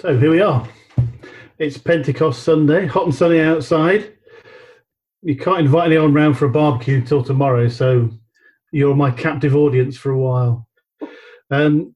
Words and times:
So 0.00 0.16
here 0.16 0.30
we 0.30 0.40
are. 0.40 0.66
It's 1.58 1.76
Pentecost 1.76 2.42
Sunday, 2.42 2.86
hot 2.86 3.04
and 3.04 3.14
sunny 3.14 3.38
outside. 3.38 4.14
You 5.20 5.36
can't 5.36 5.60
invite 5.60 5.88
anyone 5.88 6.14
round 6.14 6.38
for 6.38 6.46
a 6.46 6.50
barbecue 6.50 6.96
until 6.96 7.22
tomorrow, 7.22 7.68
so 7.68 8.08
you're 8.72 8.96
my 8.96 9.10
captive 9.10 9.54
audience 9.54 9.98
for 9.98 10.12
a 10.12 10.18
while. 10.18 10.66
Um, 11.50 11.94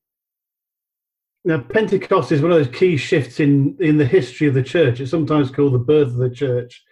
now, 1.47 1.63
Pentecost 1.63 2.31
is 2.31 2.43
one 2.43 2.51
of 2.51 2.59
those 2.59 2.77
key 2.77 2.99
shifts 2.99 3.41
in, 3.41 3.75
in 3.81 3.97
the 3.97 4.05
history 4.05 4.49
of 4.49 4.53
the 4.53 4.63
church. 4.63 5.01
It's 5.01 5.11
sometimes 5.11 5.51
called 5.51 5.73
the 5.73 5.79
birth 5.79 6.09
of 6.09 6.17
the 6.17 6.29
church. 6.29 6.85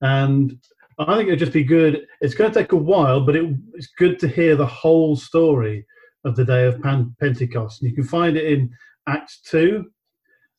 And 0.00 0.56
I 0.96 1.16
think 1.16 1.26
it'd 1.26 1.40
just 1.40 1.52
be 1.52 1.64
good. 1.64 2.06
It's 2.20 2.34
going 2.34 2.52
to 2.52 2.60
take 2.60 2.70
a 2.70 2.76
while, 2.76 3.26
but 3.26 3.34
it, 3.34 3.52
it's 3.74 3.90
good 3.98 4.16
to 4.20 4.28
hear 4.28 4.54
the 4.54 4.64
whole 4.64 5.16
story 5.16 5.84
of 6.24 6.36
the 6.36 6.44
day 6.44 6.66
of 6.66 6.80
Pentecost. 6.80 7.82
And 7.82 7.90
you 7.90 7.96
can 7.96 8.04
find 8.04 8.36
it 8.36 8.44
in 8.44 8.70
Acts 9.08 9.40
2, 9.46 9.90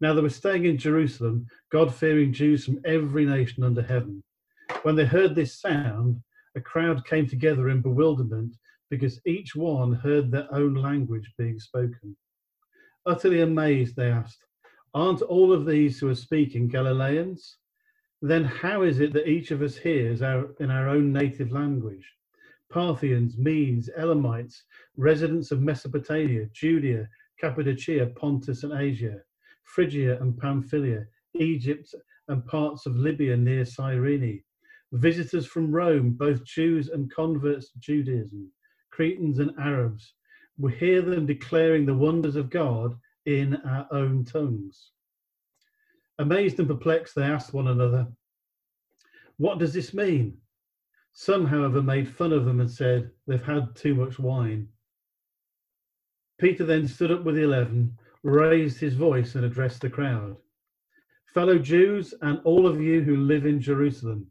Now 0.00 0.12
they 0.12 0.22
were 0.22 0.30
staying 0.30 0.64
in 0.64 0.78
Jerusalem, 0.78 1.46
God 1.70 1.94
fearing 1.94 2.32
Jews 2.32 2.64
from 2.64 2.80
every 2.84 3.24
nation 3.24 3.62
under 3.62 3.82
heaven. 3.82 4.22
When 4.82 4.96
they 4.96 5.06
heard 5.06 5.34
this 5.34 5.60
sound, 5.60 6.22
a 6.56 6.60
crowd 6.60 7.06
came 7.06 7.28
together 7.28 7.68
in 7.68 7.80
bewilderment 7.80 8.54
because 8.90 9.20
each 9.26 9.56
one 9.56 9.92
heard 9.92 10.30
their 10.30 10.52
own 10.54 10.74
language 10.74 11.32
being 11.38 11.58
spoken. 11.58 12.16
Utterly 13.06 13.40
amazed, 13.40 13.96
they 13.96 14.10
asked, 14.10 14.44
Aren't 14.94 15.22
all 15.22 15.52
of 15.52 15.66
these 15.66 15.98
who 15.98 16.08
are 16.08 16.14
speaking 16.14 16.68
Galileans? 16.68 17.58
Then 18.22 18.44
how 18.44 18.82
is 18.82 19.00
it 19.00 19.12
that 19.12 19.28
each 19.28 19.50
of 19.50 19.62
us 19.62 19.76
hears 19.76 20.22
our, 20.22 20.54
in 20.60 20.70
our 20.70 20.88
own 20.88 21.12
native 21.12 21.52
language? 21.52 22.08
Parthians, 22.70 23.36
Medes, 23.36 23.90
Elamites, 23.96 24.62
residents 24.96 25.50
of 25.50 25.60
Mesopotamia, 25.60 26.46
Judea, 26.52 27.08
Cappadocia, 27.40 28.06
Pontus 28.06 28.62
and 28.62 28.72
Asia, 28.72 29.20
Phrygia 29.64 30.20
and 30.20 30.36
Pamphylia, 30.38 31.06
Egypt 31.34 31.94
and 32.28 32.46
parts 32.46 32.86
of 32.86 32.96
Libya 32.96 33.36
near 33.36 33.64
Cyrene, 33.64 34.42
visitors 34.92 35.46
from 35.46 35.74
Rome, 35.74 36.12
both 36.12 36.44
Jews 36.44 36.88
and 36.88 37.10
converts 37.10 37.70
to 37.70 37.78
Judaism, 37.78 38.50
Cretans 38.90 39.40
and 39.40 39.52
Arabs. 39.58 40.14
We 40.56 40.72
hear 40.72 41.02
them 41.02 41.26
declaring 41.26 41.84
the 41.84 41.94
wonders 41.94 42.36
of 42.36 42.50
God 42.50 42.96
in 43.26 43.56
our 43.66 43.88
own 43.90 44.24
tongues. 44.24 44.92
Amazed 46.18 46.60
and 46.60 46.68
perplexed, 46.68 47.14
they 47.16 47.24
asked 47.24 47.52
one 47.52 47.68
another, 47.68 48.06
What 49.38 49.58
does 49.58 49.74
this 49.74 49.92
mean? 49.92 50.38
Some, 51.12 51.46
however, 51.46 51.82
made 51.82 52.08
fun 52.08 52.32
of 52.32 52.44
them 52.44 52.60
and 52.60 52.70
said, 52.70 53.10
They've 53.26 53.42
had 53.42 53.74
too 53.74 53.94
much 53.94 54.18
wine. 54.18 54.68
Peter 56.38 56.64
then 56.64 56.86
stood 56.86 57.10
up 57.10 57.24
with 57.24 57.36
the 57.36 57.42
eleven, 57.42 57.96
raised 58.24 58.80
his 58.80 58.94
voice, 58.94 59.34
and 59.36 59.44
addressed 59.44 59.82
the 59.82 59.90
crowd. 59.90 60.36
Fellow 61.34 61.58
Jews, 61.58 62.14
and 62.22 62.40
all 62.44 62.66
of 62.66 62.80
you 62.80 63.02
who 63.02 63.16
live 63.18 63.44
in 63.44 63.60
Jerusalem, 63.60 64.26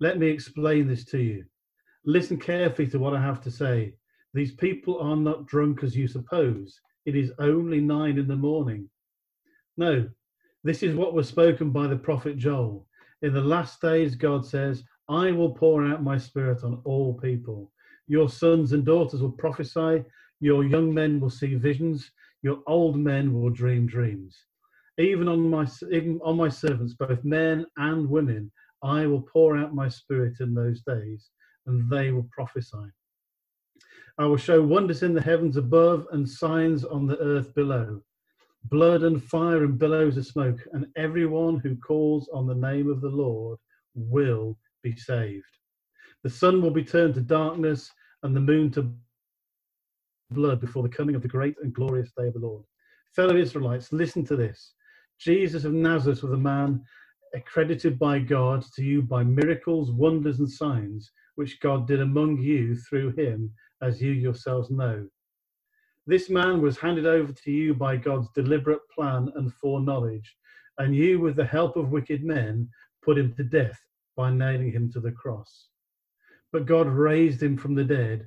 let 0.00 0.18
me 0.18 0.26
explain 0.26 0.88
this 0.88 1.04
to 1.06 1.18
you. 1.18 1.44
Listen 2.04 2.38
carefully 2.38 2.88
to 2.88 2.98
what 2.98 3.14
I 3.14 3.20
have 3.20 3.42
to 3.42 3.50
say. 3.50 3.94
These 4.32 4.52
people 4.52 4.98
are 5.00 5.16
not 5.16 5.46
drunk 5.46 5.82
as 5.82 5.96
you 5.96 6.08
suppose. 6.08 6.80
It 7.04 7.14
is 7.14 7.32
only 7.38 7.80
nine 7.80 8.18
in 8.18 8.26
the 8.26 8.36
morning. 8.36 8.88
No, 9.76 10.08
this 10.64 10.82
is 10.82 10.94
what 10.94 11.14
was 11.14 11.28
spoken 11.28 11.70
by 11.70 11.86
the 11.86 11.96
prophet 11.96 12.38
Joel. 12.38 12.86
In 13.22 13.34
the 13.34 13.40
last 13.40 13.80
days, 13.80 14.14
God 14.14 14.46
says, 14.46 14.82
I 15.08 15.30
will 15.30 15.50
pour 15.50 15.84
out 15.84 16.02
my 16.02 16.16
spirit 16.16 16.64
on 16.64 16.80
all 16.84 17.14
people. 17.14 17.70
Your 18.08 18.28
sons 18.28 18.72
and 18.72 18.84
daughters 18.84 19.20
will 19.20 19.32
prophesy, 19.32 20.04
your 20.40 20.64
young 20.64 20.92
men 20.92 21.20
will 21.20 21.30
see 21.30 21.54
visions, 21.54 22.10
your 22.46 22.62
old 22.68 22.96
men 22.96 23.34
will 23.34 23.50
dream 23.50 23.88
dreams. 23.88 24.38
Even 24.98 25.26
on 25.26 25.50
my 25.50 25.66
even 25.90 26.20
on 26.22 26.36
my 26.36 26.48
servants, 26.48 26.94
both 26.94 27.24
men 27.24 27.66
and 27.76 28.08
women, 28.08 28.52
I 28.84 29.04
will 29.08 29.22
pour 29.22 29.56
out 29.56 29.74
my 29.74 29.88
spirit 29.88 30.34
in 30.38 30.54
those 30.54 30.80
days, 30.82 31.28
and 31.66 31.90
they 31.90 32.12
will 32.12 32.28
prophesy. 32.30 32.88
I 34.16 34.26
will 34.26 34.36
show 34.36 34.62
wonders 34.62 35.02
in 35.02 35.12
the 35.12 35.20
heavens 35.20 35.56
above 35.56 36.06
and 36.12 36.28
signs 36.28 36.84
on 36.84 37.08
the 37.08 37.18
earth 37.18 37.52
below 37.52 38.00
blood 38.70 39.02
and 39.02 39.20
fire 39.22 39.64
and 39.64 39.76
billows 39.76 40.16
of 40.16 40.26
smoke, 40.26 40.60
and 40.72 40.86
everyone 40.96 41.58
who 41.58 41.74
calls 41.76 42.28
on 42.32 42.46
the 42.46 42.54
name 42.68 42.88
of 42.88 43.00
the 43.00 43.08
Lord 43.24 43.58
will 43.96 44.56
be 44.82 44.94
saved. 44.94 45.44
The 46.22 46.30
sun 46.30 46.62
will 46.62 46.70
be 46.70 46.84
turned 46.84 47.14
to 47.14 47.20
darkness 47.20 47.90
and 48.22 48.34
the 48.34 48.40
moon 48.40 48.70
to 48.72 48.92
blood 50.30 50.60
before 50.60 50.82
the 50.82 50.88
coming 50.88 51.14
of 51.14 51.22
the 51.22 51.28
great 51.28 51.56
and 51.62 51.74
glorious 51.74 52.10
day 52.16 52.26
of 52.26 52.34
the 52.34 52.40
Lord. 52.40 52.64
Fellow 53.14 53.36
Israelites, 53.36 53.92
listen 53.92 54.24
to 54.26 54.36
this. 54.36 54.74
Jesus 55.18 55.64
of 55.64 55.72
Nazareth 55.72 56.22
was 56.22 56.32
a 56.32 56.36
man 56.36 56.82
accredited 57.34 57.98
by 57.98 58.18
God 58.18 58.64
to 58.74 58.82
you 58.82 59.02
by 59.02 59.22
miracles, 59.22 59.90
wonders, 59.90 60.38
and 60.38 60.50
signs, 60.50 61.10
which 61.36 61.60
God 61.60 61.86
did 61.86 62.00
among 62.00 62.38
you 62.38 62.76
through 62.76 63.12
him, 63.12 63.52
as 63.82 64.00
you 64.00 64.12
yourselves 64.12 64.70
know. 64.70 65.06
This 66.06 66.30
man 66.30 66.62
was 66.62 66.78
handed 66.78 67.06
over 67.06 67.32
to 67.32 67.50
you 67.50 67.74
by 67.74 67.96
God's 67.96 68.28
deliberate 68.34 68.80
plan 68.94 69.30
and 69.34 69.52
foreknowledge, 69.54 70.36
and 70.78 70.94
you, 70.94 71.20
with 71.20 71.36
the 71.36 71.44
help 71.44 71.76
of 71.76 71.90
wicked 71.90 72.22
men, 72.22 72.68
put 73.02 73.18
him 73.18 73.34
to 73.34 73.44
death 73.44 73.78
by 74.16 74.30
nailing 74.30 74.72
him 74.72 74.90
to 74.92 75.00
the 75.00 75.12
cross. 75.12 75.68
But 76.52 76.66
God 76.66 76.86
raised 76.86 77.42
him 77.42 77.56
from 77.56 77.74
the 77.74 77.84
dead, 77.84 78.26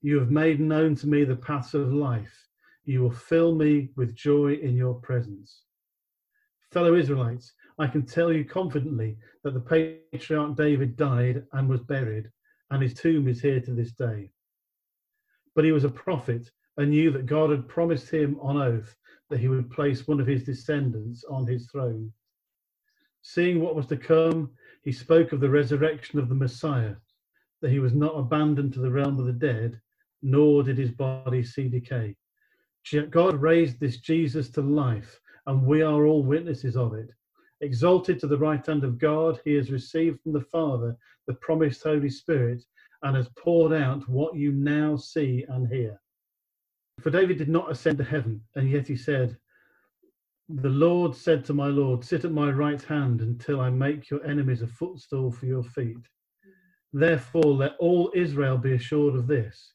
You 0.00 0.20
have 0.20 0.30
made 0.30 0.60
known 0.60 0.94
to 0.96 1.08
me 1.08 1.24
the 1.24 1.34
paths 1.34 1.74
of 1.74 1.92
life. 1.92 2.46
You 2.84 3.02
will 3.02 3.10
fill 3.10 3.54
me 3.54 3.90
with 3.96 4.14
joy 4.14 4.54
in 4.54 4.76
your 4.76 4.94
presence. 4.94 5.64
Fellow 6.70 6.94
Israelites, 6.94 7.52
I 7.78 7.88
can 7.88 8.06
tell 8.06 8.32
you 8.32 8.44
confidently 8.44 9.18
that 9.42 9.54
the 9.54 10.04
patriarch 10.12 10.56
David 10.56 10.96
died 10.96 11.44
and 11.52 11.68
was 11.68 11.80
buried, 11.80 12.30
and 12.70 12.80
his 12.80 12.94
tomb 12.94 13.26
is 13.26 13.40
here 13.40 13.60
to 13.60 13.72
this 13.72 13.90
day. 13.92 14.30
But 15.56 15.64
he 15.64 15.72
was 15.72 15.84
a 15.84 15.90
prophet 15.90 16.48
and 16.76 16.90
knew 16.90 17.10
that 17.10 17.26
God 17.26 17.50
had 17.50 17.68
promised 17.68 18.08
him 18.08 18.38
on 18.40 18.56
oath 18.56 18.96
that 19.30 19.40
he 19.40 19.48
would 19.48 19.70
place 19.70 20.06
one 20.06 20.20
of 20.20 20.28
his 20.28 20.44
descendants 20.44 21.24
on 21.24 21.44
his 21.44 21.66
throne. 21.66 22.12
Seeing 23.22 23.60
what 23.60 23.74
was 23.74 23.86
to 23.86 23.96
come, 23.96 24.50
he 24.84 24.92
spoke 24.92 25.32
of 25.32 25.40
the 25.40 25.50
resurrection 25.50 26.20
of 26.20 26.28
the 26.28 26.36
Messiah, 26.36 26.94
that 27.60 27.72
he 27.72 27.80
was 27.80 27.94
not 27.94 28.16
abandoned 28.16 28.72
to 28.74 28.80
the 28.80 28.90
realm 28.90 29.18
of 29.18 29.26
the 29.26 29.32
dead, 29.32 29.80
nor 30.22 30.62
did 30.62 30.78
his 30.78 30.90
body 30.90 31.42
see 31.42 31.68
decay. 31.68 32.16
God 33.10 33.40
raised 33.40 33.78
this 33.78 33.98
Jesus 33.98 34.48
to 34.50 34.62
life, 34.62 35.20
and 35.46 35.66
we 35.66 35.82
are 35.82 36.06
all 36.06 36.22
witnesses 36.22 36.76
of 36.76 36.94
it. 36.94 37.10
Exalted 37.60 38.18
to 38.20 38.26
the 38.26 38.38
right 38.38 38.64
hand 38.64 38.84
of 38.84 38.98
God, 38.98 39.40
he 39.44 39.54
has 39.54 39.70
received 39.70 40.20
from 40.22 40.32
the 40.32 40.40
Father 40.40 40.96
the 41.26 41.34
promised 41.34 41.82
Holy 41.82 42.08
Spirit 42.08 42.64
and 43.02 43.16
has 43.16 43.28
poured 43.36 43.72
out 43.72 44.08
what 44.08 44.36
you 44.36 44.52
now 44.52 44.96
see 44.96 45.44
and 45.48 45.68
hear. 45.68 46.00
For 47.00 47.10
David 47.10 47.38
did 47.38 47.48
not 47.48 47.70
ascend 47.70 47.98
to 47.98 48.04
heaven, 48.04 48.42
and 48.54 48.70
yet 48.70 48.86
he 48.86 48.96
said, 48.96 49.36
The 50.48 50.68
Lord 50.68 51.14
said 51.14 51.44
to 51.44 51.54
my 51.54 51.66
Lord, 51.66 52.04
Sit 52.04 52.24
at 52.24 52.32
my 52.32 52.50
right 52.50 52.82
hand 52.82 53.20
until 53.20 53.60
I 53.60 53.70
make 53.70 54.10
your 54.10 54.24
enemies 54.24 54.62
a 54.62 54.66
footstool 54.66 55.30
for 55.30 55.46
your 55.46 55.62
feet. 55.62 56.08
Therefore, 56.92 57.54
let 57.54 57.76
all 57.78 58.10
Israel 58.14 58.56
be 58.56 58.72
assured 58.72 59.14
of 59.14 59.26
this 59.26 59.74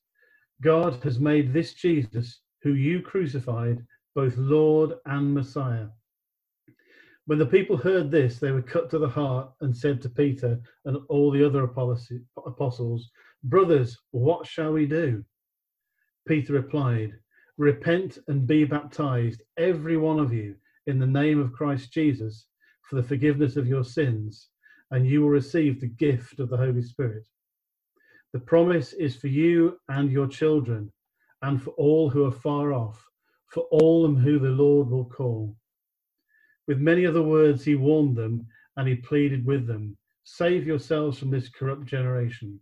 God 0.62 1.04
has 1.04 1.20
made 1.20 1.52
this 1.52 1.74
Jesus, 1.74 2.40
who 2.62 2.74
you 2.74 3.02
crucified, 3.02 3.86
both 4.16 4.38
Lord 4.38 4.94
and 5.06 5.34
Messiah. 5.34 5.88
When 7.26 7.40
the 7.40 7.46
people 7.46 7.78
heard 7.78 8.12
this, 8.12 8.40
they 8.40 8.52
were 8.52 8.62
cut 8.62 8.90
to 8.90 9.00
the 9.00 9.08
heart 9.08 9.52
and 9.62 9.76
said 9.76 10.02
to 10.02 10.10
Peter 10.10 10.60
and 10.86 10.98
all 11.08 11.32
the 11.32 11.46
other 11.46 11.64
apostles, 11.64 13.12
Brothers, 13.46 13.98
what 14.12 14.46
shall 14.46 14.74
we 14.74 14.86
do? 14.86 15.24
Peter 16.28 16.54
replied, 16.54 17.14
Repent 17.58 18.18
and 18.28 18.48
be 18.48 18.66
baptized, 18.66 19.42
every 19.58 19.98
one 19.98 20.20
of 20.20 20.34
you, 20.34 20.56
in 20.88 21.00
the 21.00 21.08
name 21.08 21.40
of 21.40 21.54
Christ 21.54 21.94
Jesus, 21.94 22.48
for 22.90 22.96
the 22.96 23.08
forgiveness 23.08 23.56
of 23.56 23.68
your 23.68 23.84
sins, 23.84 24.50
and 24.92 25.08
you 25.08 25.22
will 25.22 25.30
receive 25.30 25.80
the 25.80 25.88
gift 25.88 26.40
of 26.40 26.50
the 26.50 26.58
Holy 26.58 26.82
Spirit. 26.82 27.28
The 28.34 28.40
promise 28.40 28.94
is 28.94 29.16
for 29.16 29.28
you 29.28 29.80
and 29.90 30.12
your 30.12 30.28
children, 30.28 30.92
and 31.44 31.62
for 31.62 31.70
all 31.72 32.10
who 32.10 32.26
are 32.26 32.32
far 32.32 32.74
off, 32.74 33.08
for 33.46 33.64
all 33.72 34.02
them 34.02 34.18
who 34.18 34.40
the 34.40 34.50
Lord 34.50 34.90
will 34.90 35.06
call. 35.06 35.56
With 36.68 36.80
many 36.80 37.06
other 37.06 37.22
words, 37.22 37.64
he 37.64 37.76
warned 37.76 38.16
them 38.16 38.48
and 38.76 38.88
he 38.88 38.96
pleaded 38.96 39.46
with 39.46 39.68
them 39.68 39.98
Save 40.24 40.66
yourselves 40.66 41.20
from 41.20 41.30
this 41.30 41.50
corrupt 41.50 41.86
generation. 41.86 42.60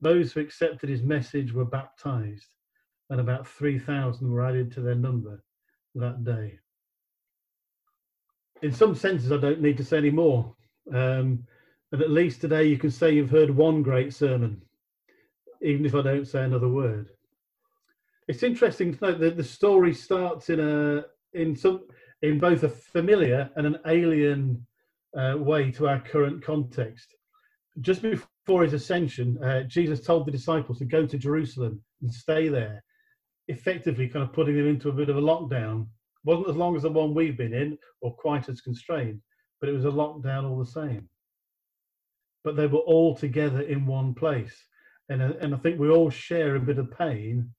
Those 0.00 0.32
who 0.32 0.40
accepted 0.40 0.88
his 0.88 1.02
message 1.02 1.52
were 1.52 1.66
baptized, 1.66 2.48
and 3.10 3.20
about 3.20 3.46
3,000 3.46 4.28
were 4.30 4.44
added 4.44 4.72
to 4.72 4.80
their 4.80 4.94
number 4.94 5.44
that 5.94 6.24
day. 6.24 6.58
In 8.62 8.72
some 8.72 8.94
senses, 8.94 9.30
I 9.30 9.36
don't 9.36 9.60
need 9.60 9.76
to 9.76 9.84
say 9.84 9.98
any 9.98 10.10
more. 10.10 10.56
Um, 10.92 11.46
and 11.92 12.00
at 12.00 12.10
least 12.10 12.40
today, 12.40 12.64
you 12.64 12.78
can 12.78 12.90
say 12.90 13.12
you've 13.12 13.30
heard 13.30 13.50
one 13.50 13.82
great 13.82 14.14
sermon, 14.14 14.62
even 15.62 15.86
if 15.86 15.94
I 15.94 16.02
don't 16.02 16.26
say 16.26 16.42
another 16.42 16.68
word. 16.68 17.10
It's 18.28 18.42
interesting 18.42 18.94
to 18.94 19.04
note 19.04 19.20
that 19.20 19.36
the 19.36 19.44
story 19.44 19.94
starts 19.94 20.50
in 20.50 20.60
a 20.60 21.04
in 21.34 21.56
some 21.56 21.82
in 22.22 22.38
both 22.38 22.62
a 22.62 22.68
familiar 22.68 23.50
and 23.56 23.66
an 23.66 23.78
alien 23.86 24.64
uh, 25.16 25.34
way 25.36 25.70
to 25.72 25.88
our 25.88 26.00
current 26.00 26.42
context. 26.42 27.14
Just 27.80 28.02
before 28.02 28.62
his 28.62 28.74
ascension, 28.74 29.42
uh, 29.42 29.62
Jesus 29.62 30.04
told 30.04 30.26
the 30.26 30.32
disciples 30.32 30.78
to 30.78 30.84
go 30.84 31.06
to 31.06 31.18
Jerusalem 31.18 31.82
and 32.00 32.12
stay 32.12 32.48
there, 32.48 32.84
effectively 33.48 34.08
kind 34.08 34.24
of 34.24 34.32
putting 34.32 34.56
them 34.56 34.68
into 34.68 34.88
a 34.88 34.92
bit 34.92 35.08
of 35.08 35.16
a 35.16 35.20
lockdown. 35.20 35.86
wasn't 36.24 36.48
as 36.48 36.56
long 36.56 36.76
as 36.76 36.82
the 36.82 36.90
one 36.90 37.14
we've 37.14 37.36
been 37.36 37.54
in, 37.54 37.76
or 38.00 38.14
quite 38.14 38.48
as 38.48 38.60
constrained, 38.60 39.20
but 39.60 39.68
it 39.68 39.72
was 39.72 39.84
a 39.84 39.88
lockdown 39.88 40.48
all 40.48 40.58
the 40.58 40.66
same. 40.66 41.08
But 42.44 42.56
they 42.56 42.66
were 42.66 42.80
all 42.80 43.16
together 43.16 43.62
in 43.62 43.86
one 43.86 44.14
place, 44.14 44.54
and 45.08 45.22
and 45.22 45.54
I 45.54 45.58
think 45.58 45.78
we 45.78 45.90
all 45.90 46.10
share 46.10 46.56
a 46.56 46.60
bit 46.60 46.78
of 46.78 46.96
pain 46.96 47.50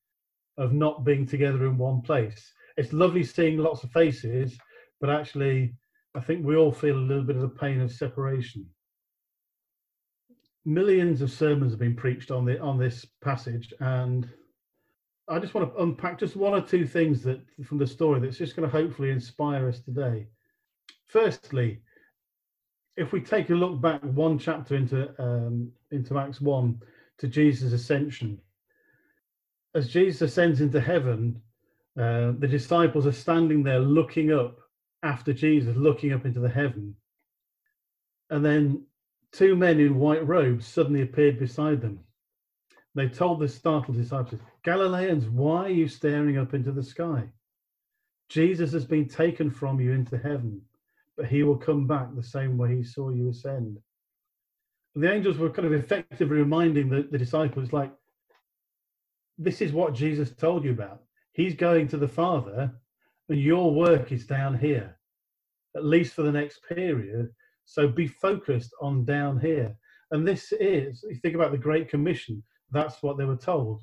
of 0.57 0.73
not 0.73 1.03
being 1.03 1.25
together 1.25 1.65
in 1.65 1.77
one 1.77 2.01
place 2.01 2.53
it's 2.77 2.93
lovely 2.93 3.23
seeing 3.23 3.57
lots 3.57 3.83
of 3.83 3.91
faces, 3.91 4.57
but 4.99 5.09
actually, 5.09 5.75
I 6.15 6.19
think 6.21 6.45
we 6.45 6.55
all 6.55 6.71
feel 6.71 6.97
a 6.97 6.99
little 6.99 7.23
bit 7.23 7.35
of 7.35 7.41
the 7.41 7.49
pain 7.49 7.81
of 7.81 7.91
separation. 7.91 8.65
Millions 10.65 11.21
of 11.21 11.31
sermons 11.31 11.73
have 11.73 11.79
been 11.79 11.95
preached 11.95 12.31
on 12.31 12.45
the 12.45 12.59
on 12.59 12.79
this 12.79 13.05
passage, 13.21 13.73
and 13.79 14.29
I 15.27 15.39
just 15.39 15.53
want 15.53 15.73
to 15.73 15.81
unpack 15.81 16.19
just 16.19 16.35
one 16.35 16.53
or 16.53 16.61
two 16.61 16.87
things 16.87 17.21
that 17.23 17.41
from 17.65 17.77
the 17.77 17.87
story 17.87 18.19
that's 18.19 18.37
just 18.37 18.55
going 18.55 18.69
to 18.69 18.75
hopefully 18.75 19.11
inspire 19.11 19.67
us 19.67 19.81
today. 19.81 20.27
Firstly, 21.07 21.81
if 22.95 23.11
we 23.11 23.19
take 23.21 23.49
a 23.49 23.55
look 23.55 23.81
back 23.81 24.01
one 24.03 24.39
chapter 24.39 24.75
into 24.75 25.13
um, 25.21 25.71
into 25.91 26.17
Acts 26.17 26.39
one 26.39 26.79
to 27.19 27.27
Jesus' 27.27 27.73
ascension, 27.73 28.39
as 29.75 29.89
Jesus 29.89 30.21
ascends 30.21 30.61
into 30.61 30.79
heaven, 30.79 31.41
uh, 31.97 32.33
the 32.37 32.47
disciples 32.47 33.07
are 33.07 33.11
standing 33.11 33.63
there 33.63 33.79
looking 33.79 34.31
up 34.31 34.59
after 35.01 35.33
Jesus, 35.33 35.75
looking 35.75 36.13
up 36.13 36.25
into 36.25 36.39
the 36.39 36.49
heaven. 36.49 36.95
And 38.29 38.43
then 38.43 38.85
two 39.31 39.55
men 39.55 39.79
in 39.79 39.99
white 39.99 40.25
robes 40.27 40.65
suddenly 40.67 41.01
appeared 41.01 41.39
beside 41.39 41.81
them. 41.81 41.99
They 42.95 43.09
told 43.09 43.39
the 43.39 43.47
startled 43.47 43.97
disciples, 43.97 44.39
Galileans, 44.63 45.25
why 45.27 45.65
are 45.65 45.69
you 45.69 45.87
staring 45.87 46.37
up 46.37 46.53
into 46.53 46.71
the 46.71 46.83
sky? 46.83 47.23
Jesus 48.29 48.71
has 48.71 48.85
been 48.85 49.07
taken 49.07 49.49
from 49.49 49.79
you 49.79 49.91
into 49.91 50.17
heaven, 50.17 50.61
but 51.17 51.25
he 51.25 51.43
will 51.43 51.57
come 51.57 51.87
back 51.87 52.07
the 52.13 52.23
same 52.23 52.57
way 52.57 52.77
he 52.77 52.83
saw 52.83 53.09
you 53.09 53.29
ascend. 53.29 53.77
The 54.95 55.11
angels 55.11 55.37
were 55.37 55.49
kind 55.49 55.65
of 55.65 55.73
effectively 55.73 56.37
reminding 56.37 56.89
the, 56.89 57.07
the 57.09 57.17
disciples, 57.17 57.73
like, 57.73 57.91
this 59.37 59.61
is 59.61 59.71
what 59.71 59.95
Jesus 59.95 60.31
told 60.31 60.63
you 60.63 60.71
about. 60.71 61.01
He's 61.33 61.55
going 61.55 61.87
to 61.89 61.97
the 61.97 62.07
Father, 62.07 62.71
and 63.29 63.39
your 63.41 63.73
work 63.73 64.11
is 64.11 64.25
down 64.27 64.57
here, 64.57 64.97
at 65.75 65.83
least 65.83 66.13
for 66.13 66.21
the 66.21 66.31
next 66.31 66.59
period. 66.69 67.29
So 67.65 67.87
be 67.87 68.07
focused 68.07 68.71
on 68.81 69.05
down 69.05 69.39
here. 69.39 69.75
And 70.11 70.27
this 70.27 70.51
is, 70.51 71.03
you 71.09 71.15
think 71.15 71.33
about 71.33 71.51
the 71.51 71.57
Great 71.57 71.89
Commission, 71.89 72.43
that's 72.71 73.01
what 73.01 73.17
they 73.17 73.25
were 73.25 73.35
told. 73.35 73.81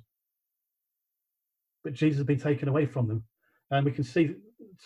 But 1.82 1.94
Jesus 1.94 2.18
has 2.18 2.26
been 2.26 2.38
taken 2.38 2.68
away 2.68 2.86
from 2.86 3.08
them. 3.08 3.24
And 3.72 3.84
we 3.84 3.92
can 3.92 4.04
see 4.04 4.36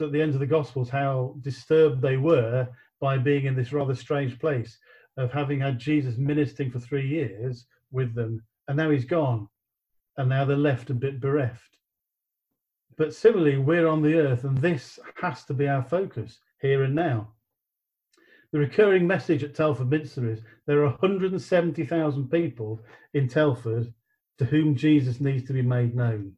at 0.00 0.12
the 0.12 0.22
end 0.22 0.34
of 0.34 0.40
the 0.40 0.46
Gospels 0.46 0.88
how 0.88 1.36
disturbed 1.40 2.00
they 2.00 2.16
were 2.16 2.68
by 3.00 3.18
being 3.18 3.44
in 3.44 3.54
this 3.54 3.72
rather 3.72 3.94
strange 3.94 4.38
place 4.38 4.78
of 5.16 5.32
having 5.32 5.60
had 5.60 5.78
Jesus 5.78 6.16
ministering 6.16 6.70
for 6.70 6.80
three 6.80 7.06
years 7.06 7.66
with 7.92 8.14
them, 8.14 8.42
and 8.68 8.76
now 8.76 8.90
he's 8.90 9.04
gone. 9.04 9.48
And 10.16 10.28
now 10.28 10.44
they're 10.44 10.56
left 10.56 10.90
a 10.90 10.94
bit 10.94 11.20
bereft. 11.20 11.78
But 12.96 13.14
similarly, 13.14 13.58
we're 13.58 13.88
on 13.88 14.02
the 14.02 14.14
earth, 14.14 14.44
and 14.44 14.56
this 14.58 14.98
has 15.20 15.44
to 15.46 15.54
be 15.54 15.66
our 15.66 15.82
focus 15.82 16.38
here 16.60 16.84
and 16.84 16.94
now. 16.94 17.32
The 18.52 18.60
recurring 18.60 19.04
message 19.04 19.42
at 19.42 19.56
Telford 19.56 19.90
Minster 19.90 20.30
is 20.30 20.42
there 20.66 20.84
are 20.84 20.90
170,000 20.90 22.30
people 22.30 22.80
in 23.12 23.26
Telford 23.26 23.92
to 24.38 24.44
whom 24.44 24.76
Jesus 24.76 25.20
needs 25.20 25.44
to 25.48 25.52
be 25.52 25.62
made 25.62 25.96
known. 25.96 26.36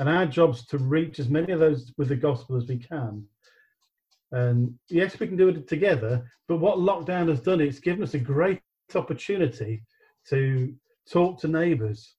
And 0.00 0.08
our 0.08 0.26
job's 0.26 0.66
to 0.66 0.78
reach 0.78 1.20
as 1.20 1.28
many 1.28 1.52
of 1.52 1.60
those 1.60 1.92
with 1.96 2.08
the 2.08 2.16
gospel 2.16 2.56
as 2.56 2.66
we 2.66 2.78
can. 2.78 3.24
And 4.32 4.74
yes, 4.88 5.18
we 5.18 5.26
can 5.26 5.36
do 5.36 5.48
it 5.48 5.68
together, 5.68 6.30
but 6.48 6.58
what 6.58 6.78
lockdown 6.78 7.28
has 7.28 7.40
done, 7.40 7.60
it's 7.60 7.80
given 7.80 8.02
us 8.02 8.14
a 8.14 8.18
great 8.18 8.60
opportunity 8.94 9.82
to 10.28 10.74
talk 11.10 11.40
to 11.40 11.48
neighbours. 11.48 12.14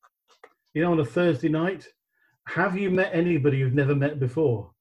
You 0.73 0.83
know, 0.83 0.91
on 0.91 0.99
a 0.99 1.05
Thursday 1.05 1.49
night, 1.49 1.87
have 2.47 2.77
you 2.77 2.89
met 2.89 3.11
anybody 3.13 3.57
you've 3.57 3.73
never 3.73 3.95
met 3.95 4.19
before? 4.19 4.71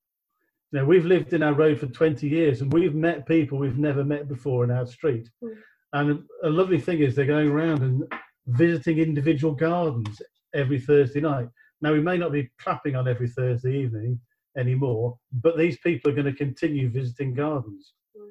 Now 0.73 0.85
we've 0.85 1.05
lived 1.05 1.33
in 1.33 1.43
our 1.43 1.55
road 1.55 1.79
for 1.81 1.87
20 1.87 2.29
years 2.29 2.61
and 2.61 2.73
we've 2.73 2.95
met 2.95 3.27
people 3.27 3.59
we've 3.59 3.79
never 3.79 4.05
met 4.05 4.29
before 4.29 4.65
in 4.65 4.71
our 4.71 4.87
street. 4.87 5.29
Mm. 5.43 5.57
And 5.95 6.23
a 6.43 6.51
lovely 6.51 6.81
thing 6.81 7.01
is 7.01 7.15
they're 7.15 7.25
going 7.25 7.49
around 7.51 7.83
and 7.83 8.13
visiting 8.47 8.99
individual 8.99 9.55
gardens 9.55 10.21
every 10.55 10.79
Thursday 10.79 11.21
night. 11.21 11.49
Now 11.81 11.93
we 11.93 12.01
may 12.01 12.19
not 12.19 12.33
be 12.33 12.51
clapping 12.59 12.97
on 12.97 13.09
every 13.09 13.29
Thursday 13.29 13.79
evening 13.79 14.21
anymore, 14.57 15.19
but 15.33 15.57
these 15.57 15.79
people 15.79 16.11
are 16.11 16.15
going 16.15 16.27
to 16.27 16.33
continue 16.33 16.89
visiting 16.89 17.35
gardens. 17.35 17.93
Mm. 18.17 18.31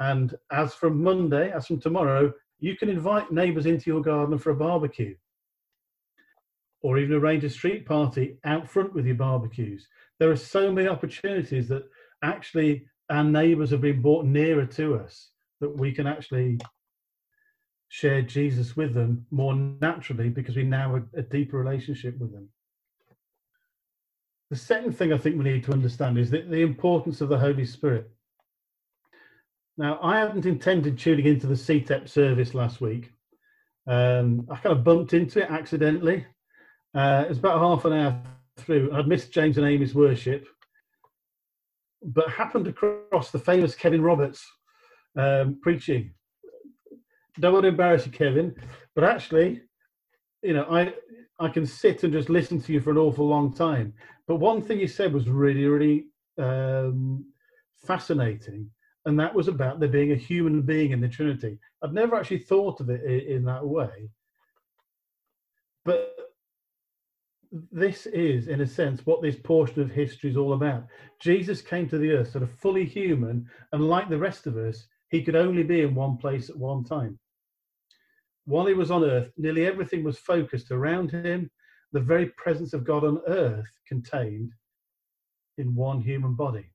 And 0.00 0.34
as 0.50 0.74
from 0.74 1.02
Monday, 1.02 1.52
as 1.52 1.66
from 1.66 1.80
tomorrow, 1.80 2.32
you 2.58 2.76
can 2.76 2.88
invite 2.88 3.32
neighbours 3.32 3.66
into 3.66 3.90
your 3.90 4.02
garden 4.02 4.38
for 4.38 4.50
a 4.50 4.56
barbecue 4.56 5.14
or 6.82 6.98
even 6.98 7.16
arrange 7.16 7.44
a 7.44 7.50
street 7.50 7.86
party 7.86 8.38
out 8.44 8.68
front 8.68 8.92
with 8.94 9.06
your 9.06 9.14
barbecues. 9.14 9.86
There 10.18 10.30
are 10.30 10.36
so 10.36 10.70
many 10.70 10.88
opportunities 10.88 11.68
that 11.68 11.84
actually 12.22 12.86
our 13.08 13.24
neighbours 13.24 13.70
have 13.70 13.80
been 13.80 14.02
brought 14.02 14.26
nearer 14.26 14.66
to 14.66 14.96
us 14.96 15.30
that 15.60 15.76
we 15.76 15.92
can 15.92 16.06
actually 16.06 16.58
share 17.88 18.22
Jesus 18.22 18.76
with 18.76 18.94
them 18.94 19.26
more 19.30 19.54
naturally 19.54 20.28
because 20.28 20.56
we 20.56 20.64
now 20.64 20.94
have 20.94 21.04
a 21.14 21.22
deeper 21.22 21.58
relationship 21.58 22.18
with 22.18 22.32
them. 22.32 22.48
The 24.52 24.58
second 24.58 24.92
thing 24.92 25.14
I 25.14 25.16
think 25.16 25.38
we 25.38 25.50
need 25.50 25.64
to 25.64 25.72
understand 25.72 26.18
is 26.18 26.28
that 26.28 26.50
the 26.50 26.60
importance 26.60 27.22
of 27.22 27.30
the 27.30 27.38
Holy 27.38 27.64
Spirit. 27.64 28.10
Now, 29.78 29.98
I 30.02 30.18
hadn't 30.18 30.44
intended 30.44 30.98
tuning 30.98 31.24
into 31.24 31.46
the 31.46 31.54
CTEP 31.54 32.06
service 32.06 32.52
last 32.52 32.78
week. 32.82 33.14
Um, 33.86 34.46
I 34.50 34.56
kind 34.56 34.76
of 34.76 34.84
bumped 34.84 35.14
into 35.14 35.42
it 35.42 35.50
accidentally. 35.50 36.26
Uh, 36.94 37.24
it's 37.30 37.38
about 37.38 37.60
half 37.60 37.86
an 37.86 37.94
hour 37.94 38.22
through. 38.58 38.92
I'd 38.92 39.08
missed 39.08 39.32
James 39.32 39.56
and 39.56 39.66
Amy's 39.66 39.94
worship, 39.94 40.46
but 42.02 42.28
happened 42.28 42.66
across 42.66 43.30
the 43.30 43.38
famous 43.38 43.74
Kevin 43.74 44.02
Roberts 44.02 44.46
um, 45.16 45.60
preaching. 45.62 46.12
Don't 47.40 47.54
want 47.54 47.62
to 47.62 47.68
embarrass 47.68 48.04
you, 48.04 48.12
Kevin, 48.12 48.54
but 48.94 49.04
actually, 49.04 49.62
you 50.42 50.52
know, 50.52 50.66
I 50.70 50.92
I 51.42 51.48
can 51.48 51.66
sit 51.66 52.04
and 52.04 52.12
just 52.12 52.28
listen 52.28 52.60
to 52.60 52.72
you 52.72 52.80
for 52.80 52.90
an 52.90 52.98
awful 52.98 53.26
long 53.26 53.52
time. 53.52 53.92
But 54.28 54.36
one 54.36 54.62
thing 54.62 54.78
you 54.78 54.86
said 54.86 55.12
was 55.12 55.28
really, 55.28 55.64
really 55.64 56.04
um, 56.38 57.24
fascinating, 57.84 58.70
and 59.06 59.18
that 59.18 59.34
was 59.34 59.48
about 59.48 59.80
there 59.80 59.88
being 59.88 60.12
a 60.12 60.16
human 60.16 60.62
being 60.62 60.92
in 60.92 61.00
the 61.00 61.08
Trinity. 61.08 61.58
I'd 61.82 61.92
never 61.92 62.14
actually 62.14 62.38
thought 62.38 62.80
of 62.80 62.90
it 62.90 63.02
in, 63.02 63.36
in 63.38 63.44
that 63.46 63.66
way, 63.66 64.08
but 65.84 66.14
this 67.72 68.06
is, 68.06 68.46
in 68.46 68.60
a 68.60 68.66
sense, 68.66 69.04
what 69.04 69.20
this 69.20 69.36
portion 69.36 69.82
of 69.82 69.90
history 69.90 70.30
is 70.30 70.36
all 70.36 70.52
about. 70.52 70.86
Jesus 71.20 71.60
came 71.60 71.88
to 71.88 71.98
the 71.98 72.12
earth 72.12 72.30
sort 72.30 72.44
of 72.44 72.52
fully 72.52 72.84
human, 72.84 73.46
and 73.72 73.88
like 73.88 74.08
the 74.08 74.16
rest 74.16 74.46
of 74.46 74.56
us, 74.56 74.86
he 75.10 75.22
could 75.22 75.36
only 75.36 75.64
be 75.64 75.82
in 75.82 75.94
one 75.94 76.16
place 76.16 76.48
at 76.48 76.56
one 76.56 76.84
time. 76.84 77.18
While 78.44 78.66
he 78.66 78.74
was 78.74 78.90
on 78.90 79.04
earth, 79.04 79.30
nearly 79.36 79.66
everything 79.66 80.02
was 80.02 80.18
focused 80.18 80.70
around 80.70 81.10
him, 81.10 81.50
the 81.92 82.00
very 82.00 82.26
presence 82.26 82.72
of 82.72 82.84
God 82.84 83.04
on 83.04 83.20
earth 83.26 83.70
contained 83.86 84.52
in 85.58 85.74
one 85.74 86.00
human 86.00 86.34
body. 86.34 86.70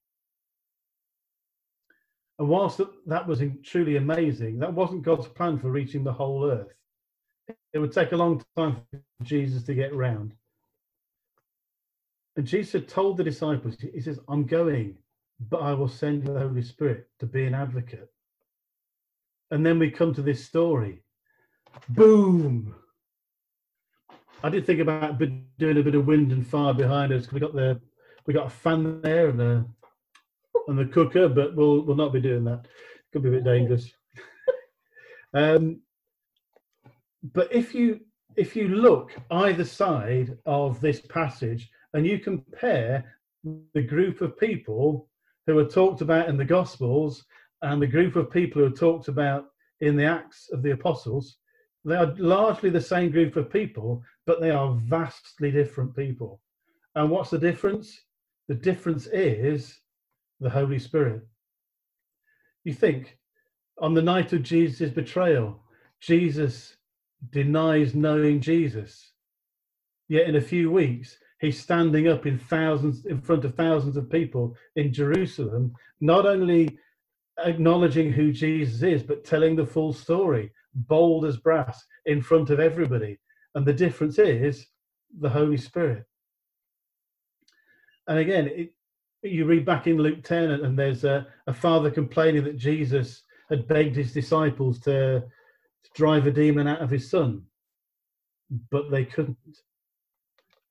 And 2.40 2.48
whilst 2.48 2.80
that 3.08 3.28
was 3.28 3.42
truly 3.64 3.98
amazing, 3.98 4.60
that 4.60 4.74
wasn't 4.74 5.02
God's 5.02 5.28
plan 5.28 5.58
for 5.58 5.72
reaching 5.72 6.04
the 6.04 6.14
whole 6.14 6.46
earth. 6.46 6.74
It 7.74 7.80
would 7.80 7.92
take 7.92 8.12
a 8.12 8.18
long 8.18 8.44
time 8.56 8.82
for 8.92 9.24
Jesus 9.24 9.64
to 9.64 9.74
get 9.74 9.96
round. 9.96 10.34
And 12.36 12.46
Jesus 12.46 12.74
had 12.74 12.88
told 12.88 13.18
the 13.18 13.24
disciples, 13.24 13.78
He 13.80 14.00
says, 14.00 14.20
I'm 14.28 14.46
going, 14.46 14.98
but 15.50 15.62
I 15.62 15.74
will 15.74 15.88
send 15.88 16.24
the 16.24 16.40
Holy 16.40 16.62
Spirit 16.62 17.08
to 17.20 17.26
be 17.26 17.46
an 17.46 17.56
advocate. 17.56 18.12
And 19.50 19.66
then 19.66 19.80
we 19.80 19.90
come 19.90 20.14
to 20.14 20.22
this 20.22 20.46
story. 20.46 21.02
Boom! 21.90 22.76
I 24.44 24.50
did 24.50 24.66
think 24.66 24.80
about 24.80 25.18
doing 25.18 25.78
a 25.78 25.84
bit 25.84 25.96
of 25.96 26.06
wind 26.06 26.32
and 26.32 26.46
fire 26.46 26.74
behind 26.74 27.12
us. 27.12 27.24
Because 27.24 27.34
we 27.34 27.40
got 27.40 27.54
the 27.54 27.82
we 28.26 28.34
got 28.34 28.48
a 28.48 28.50
fan 28.50 29.02
there 29.02 29.30
and 29.30 29.42
a 29.42 29.66
and 30.68 30.78
the 30.78 30.86
cooker, 30.86 31.28
but 31.30 31.56
we'll 31.56 31.82
we'll 31.82 31.96
not 31.96 32.14
be 32.14 32.22
doing 32.22 32.44
that. 32.46 32.68
Could 33.12 33.24
be 33.24 33.30
a 33.30 33.34
bit 33.34 33.44
dangerous. 33.44 33.92
um, 35.34 35.82
but 37.34 37.52
if 37.54 37.74
you 37.74 38.02
if 38.36 38.56
you 38.56 38.68
look 38.68 39.16
either 39.32 39.66
side 39.66 40.38
of 40.46 40.80
this 40.80 41.02
passage 41.02 41.70
and 41.94 42.06
you 42.06 42.20
compare 42.20 43.16
the 43.74 43.82
group 43.82 44.22
of 44.22 44.38
people 44.38 45.10
who 45.48 45.58
are 45.58 45.66
talked 45.66 46.02
about 46.02 46.30
in 46.30 46.38
the 46.38 46.46
Gospels 46.46 47.26
and 47.62 47.82
the 47.82 47.88
group 47.88 48.16
of 48.16 48.30
people 48.30 48.62
who 48.62 48.68
are 48.68 48.76
talked 48.76 49.08
about 49.08 49.48
in 49.82 49.96
the 49.96 50.06
Acts 50.06 50.50
of 50.52 50.62
the 50.62 50.72
Apostles, 50.72 51.38
they 51.88 51.96
are 51.96 52.13
largely 52.17 52.70
the 52.70 52.82
same 52.82 53.12
group 53.12 53.38
of 53.38 53.50
people, 53.50 54.03
but 54.25 54.41
they 54.41 54.51
are 54.51 54.77
vastly 54.88 55.51
different 55.51 55.96
people. 55.96 56.41
And 56.96 57.10
what's 57.10 57.29
the 57.29 57.38
difference? 57.38 58.01
The 58.50 58.56
difference 58.56 59.08
is 59.08 59.79
the 60.41 60.50
Holy 60.50 60.79
Spirit. 60.79 61.25
You 62.65 62.74
think 62.74 63.17
on 63.79 63.94
the 63.94 64.01
night 64.01 64.34
of 64.34 64.44
Jesus' 64.44 64.89
betrayal, 64.89 65.63
Jesus 66.01 66.75
denies 67.32 67.96
knowing 67.96 68.41
Jesus. 68.41 69.13
Yet 70.10 70.27
in 70.27 70.36
a 70.36 70.41
few 70.41 70.70
weeks, 70.70 71.17
he's 71.39 71.62
standing 71.62 72.10
up 72.10 72.25
in 72.25 72.38
thousands 72.38 73.06
in 73.06 73.22
front 73.22 73.46
of 73.46 73.56
thousands 73.56 73.96
of 73.96 74.12
people 74.12 74.56
in 74.75 74.91
Jerusalem, 74.91 75.74
not 76.01 76.25
only 76.25 76.77
acknowledging 77.39 78.12
who 78.12 78.32
Jesus 78.32 78.82
is, 78.82 79.03
but 79.03 79.25
telling 79.25 79.56
the 79.56 79.65
full 79.65 79.94
story, 79.94 80.51
bold 80.74 81.25
as 81.25 81.38
brass, 81.38 81.84
in 82.06 82.22
front 82.22 82.50
of 82.50 82.60
everybody. 82.60 83.17
And 83.56 83.65
the 83.65 83.74
difference 83.74 84.20
is 84.20 84.67
the 85.20 85.29
Holy 85.29 85.58
Spirit. 85.58 86.06
And 88.08 88.20
again, 88.20 88.48
it, 88.48 88.74
you 89.24 89.46
read 89.46 89.65
back 89.65 89.88
in 89.88 89.98
Luke 89.98 90.24
10, 90.24 90.51
and 90.51 90.77
there's 90.77 91.03
a, 91.03 91.27
a 91.48 91.53
father 91.53 91.91
complaining 91.91 92.44
that 92.46 92.58
Jesus 92.58 93.24
had 93.50 93.67
begged 93.67 93.96
his 93.96 94.13
disciples 94.13 94.79
to, 94.79 95.22
to 95.22 95.89
drive 95.96 96.27
a 96.27 96.32
demon 96.32 96.67
out 96.67 96.82
of 96.82 96.89
his 96.89 97.10
son, 97.10 97.44
but 98.72 98.91
they 98.91 99.06
couldn't. 99.06 99.38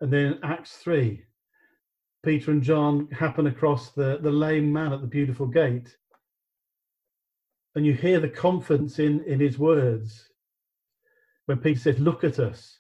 And 0.01 0.13
then 0.13 0.39
Acts 0.43 0.77
3, 0.79 1.23
Peter 2.25 2.51
and 2.51 2.63
John 2.63 3.09
happen 3.13 3.47
across 3.47 3.91
the, 3.91 4.19
the 4.21 4.31
lame 4.31 4.73
man 4.73 4.93
at 4.93 5.01
the 5.01 5.07
beautiful 5.07 5.47
gate. 5.47 5.97
And 7.77 7.85
you 7.85 7.93
hear 7.93 8.21
the 8.21 8.29
confidence 8.29 8.99
in, 8.99 9.23
in 9.25 9.39
his 9.39 9.59
words 9.59 10.31
when 11.45 11.59
Peter 11.59 11.79
says, 11.79 11.99
Look 11.99 12.25
at 12.25 12.39
us. 12.39 12.79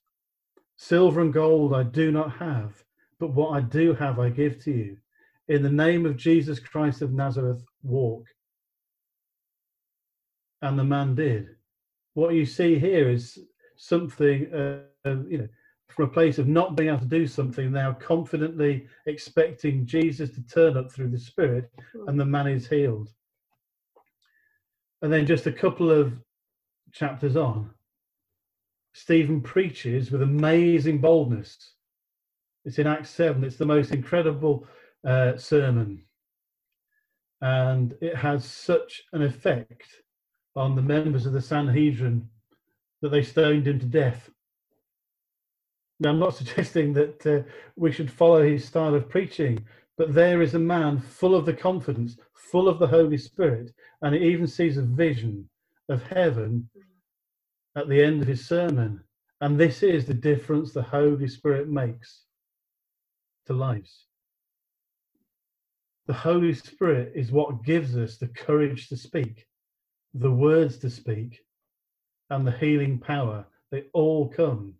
Silver 0.76 1.20
and 1.20 1.32
gold 1.32 1.74
I 1.74 1.82
do 1.82 2.10
not 2.10 2.32
have, 2.38 2.82
but 3.20 3.34
what 3.34 3.50
I 3.50 3.60
do 3.60 3.92
have 3.94 4.18
I 4.18 4.30
give 4.30 4.58
to 4.64 4.72
you. 4.72 4.96
In 5.48 5.62
the 5.62 5.70
name 5.70 6.06
of 6.06 6.16
Jesus 6.16 6.58
Christ 6.58 7.02
of 7.02 7.12
Nazareth, 7.12 7.62
walk. 7.82 8.24
And 10.62 10.78
the 10.78 10.84
man 10.84 11.14
did. 11.14 11.48
What 12.14 12.34
you 12.34 12.46
see 12.46 12.78
here 12.78 13.10
is 13.10 13.38
something, 13.76 14.52
uh, 14.52 14.80
uh, 15.04 15.16
you 15.28 15.38
know, 15.38 15.48
from 15.88 16.06
a 16.06 16.08
place 16.08 16.38
of 16.38 16.48
not 16.48 16.74
being 16.74 16.88
able 16.88 17.00
to 17.00 17.04
do 17.04 17.26
something, 17.26 17.70
now 17.70 17.92
confidently 17.92 18.86
expecting 19.04 19.86
Jesus 19.86 20.30
to 20.30 20.42
turn 20.46 20.76
up 20.78 20.90
through 20.90 21.10
the 21.10 21.18
Spirit, 21.18 21.70
and 22.06 22.18
the 22.18 22.24
man 22.24 22.48
is 22.48 22.66
healed. 22.66 23.10
And 25.02 25.12
then 25.12 25.26
just 25.26 25.46
a 25.46 25.52
couple 25.52 25.90
of 25.90 26.12
chapters 26.92 27.36
on, 27.36 27.70
Stephen 28.94 29.42
preaches 29.42 30.10
with 30.10 30.22
amazing 30.22 30.98
boldness. 30.98 31.74
It's 32.64 32.78
in 32.78 32.86
Acts 32.86 33.10
7. 33.10 33.44
It's 33.44 33.56
the 33.56 33.66
most 33.66 33.92
incredible 33.92 34.66
uh, 35.06 35.36
sermon. 35.36 36.02
And 37.42 37.94
it 38.00 38.16
has 38.16 38.44
such 38.44 39.02
an 39.12 39.22
effect 39.22 40.02
on 40.56 40.74
the 40.74 40.82
members 40.82 41.26
of 41.26 41.34
the 41.34 41.42
Sanhedrin 41.42 42.28
that 43.02 43.10
they 43.10 43.22
stoned 43.22 43.68
him 43.68 43.78
to 43.78 43.86
death. 43.86 44.30
Now, 46.00 46.10
I'm 46.10 46.18
not 46.18 46.34
suggesting 46.36 46.94
that 46.94 47.26
uh, 47.26 47.42
we 47.76 47.92
should 47.92 48.10
follow 48.10 48.42
his 48.42 48.64
style 48.64 48.94
of 48.94 49.08
preaching, 49.08 49.64
but 49.98 50.14
there 50.14 50.42
is 50.42 50.54
a 50.54 50.58
man 50.58 51.00
full 51.00 51.34
of 51.34 51.46
the 51.46 51.54
confidence, 51.54 52.16
full 52.34 52.68
of 52.68 52.78
the 52.78 52.86
Holy 52.86 53.18
Spirit, 53.18 53.72
and 54.02 54.14
he 54.14 54.22
even 54.22 54.46
sees 54.46 54.76
a 54.78 54.82
vision 54.82 55.48
of 55.88 56.02
heaven 56.04 56.68
at 57.76 57.88
the 57.88 58.02
end 58.02 58.22
of 58.22 58.28
his 58.28 58.46
sermon. 58.46 59.02
And 59.40 59.58
this 59.58 59.82
is 59.82 60.06
the 60.06 60.14
difference 60.14 60.72
the 60.72 60.82
Holy 60.82 61.28
Spirit 61.28 61.68
makes 61.68 62.22
to 63.46 63.54
lives. 63.54 64.06
The 66.06 66.14
Holy 66.14 66.54
Spirit 66.54 67.12
is 67.14 67.32
what 67.32 67.64
gives 67.64 67.96
us 67.96 68.18
the 68.18 68.28
courage 68.28 68.88
to 68.88 68.96
speak, 68.96 69.46
the 70.14 70.30
words 70.30 70.78
to 70.78 70.90
speak, 70.90 71.40
and 72.30 72.46
the 72.46 72.52
healing 72.52 72.98
power. 72.98 73.46
They 73.70 73.84
all 73.94 74.28
come 74.28 74.74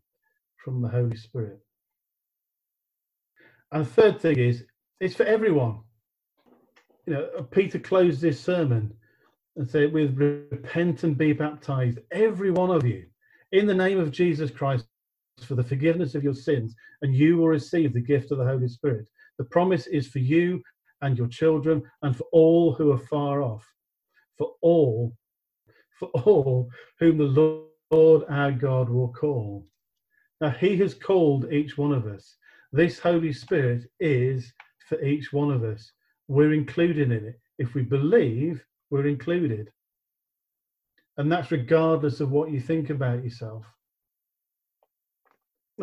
from 0.64 0.82
the 0.82 0.88
Holy 0.88 1.16
Spirit. 1.16 1.61
And 3.73 3.85
the 3.85 3.90
third 3.90 4.20
thing 4.20 4.38
is, 4.38 4.64
it's 5.00 5.15
for 5.15 5.25
everyone. 5.25 5.81
You 7.07 7.15
know, 7.15 7.29
uh, 7.38 7.43
Peter 7.43 7.79
closed 7.79 8.21
this 8.21 8.41
sermon 8.41 8.93
and 9.57 9.69
said, 9.69 9.93
with 9.93 10.17
repent 10.17 11.05
and 11.05 11.17
be 11.17 11.33
baptized, 11.33 11.99
every 12.11 12.50
one 12.50 12.71
of 12.71 12.85
you, 12.85 13.07
in 13.53 13.67
the 13.67 13.75
name 13.75 13.99
of 13.99 14.11
Jesus 14.11 14.50
Christ 14.50 14.87
for 15.41 15.55
the 15.55 15.62
forgiveness 15.65 16.15
of 16.15 16.25
your 16.25 16.35
sins, 16.35 16.75
and 17.03 17.15
you 17.15 17.37
will 17.37 17.49
receive 17.49 17.93
the 17.93 18.00
gift 18.00 18.31
of 18.31 18.38
the 18.38 18.45
Holy 18.47 18.69
Spirit. 18.69 19.07
The 19.38 19.45
promise 19.45 19.87
is 19.87 20.09
for 20.09 20.19
you 20.19 20.62
and 21.03 21.17
your 21.17 21.29
children, 21.29 21.83
and 22.03 22.17
for 22.17 22.26
all 22.33 22.73
who 22.73 22.93
are 22.93 22.99
far 22.99 23.43
off, 23.43 23.67
for 24.38 24.53
all, 24.62 25.15
for 25.99 26.09
all 26.25 26.71
whom 26.99 27.19
the 27.19 27.69
Lord 27.91 28.25
our 28.31 28.50
God 28.50 28.88
will 28.88 29.12
call. 29.12 29.67
Now, 30.41 30.50
He 30.50 30.76
has 30.79 30.95
called 30.95 31.53
each 31.53 31.76
one 31.76 31.93
of 31.93 32.07
us. 32.07 32.37
This 32.73 32.99
Holy 32.99 33.33
Spirit 33.33 33.85
is 34.00 34.53
for 34.87 35.00
each 35.02 35.33
one 35.33 35.50
of 35.50 35.64
us. 35.64 35.93
We're 36.28 36.52
included 36.52 37.11
in 37.11 37.26
it. 37.26 37.40
If 37.59 37.75
we 37.75 37.83
believe, 37.83 38.64
we're 38.90 39.07
included. 39.07 39.71
And 41.16 41.31
that's 41.31 41.50
regardless 41.50 42.21
of 42.21 42.31
what 42.31 42.50
you 42.50 42.61
think 42.61 42.90
about 42.90 43.25
yourself. 43.25 43.64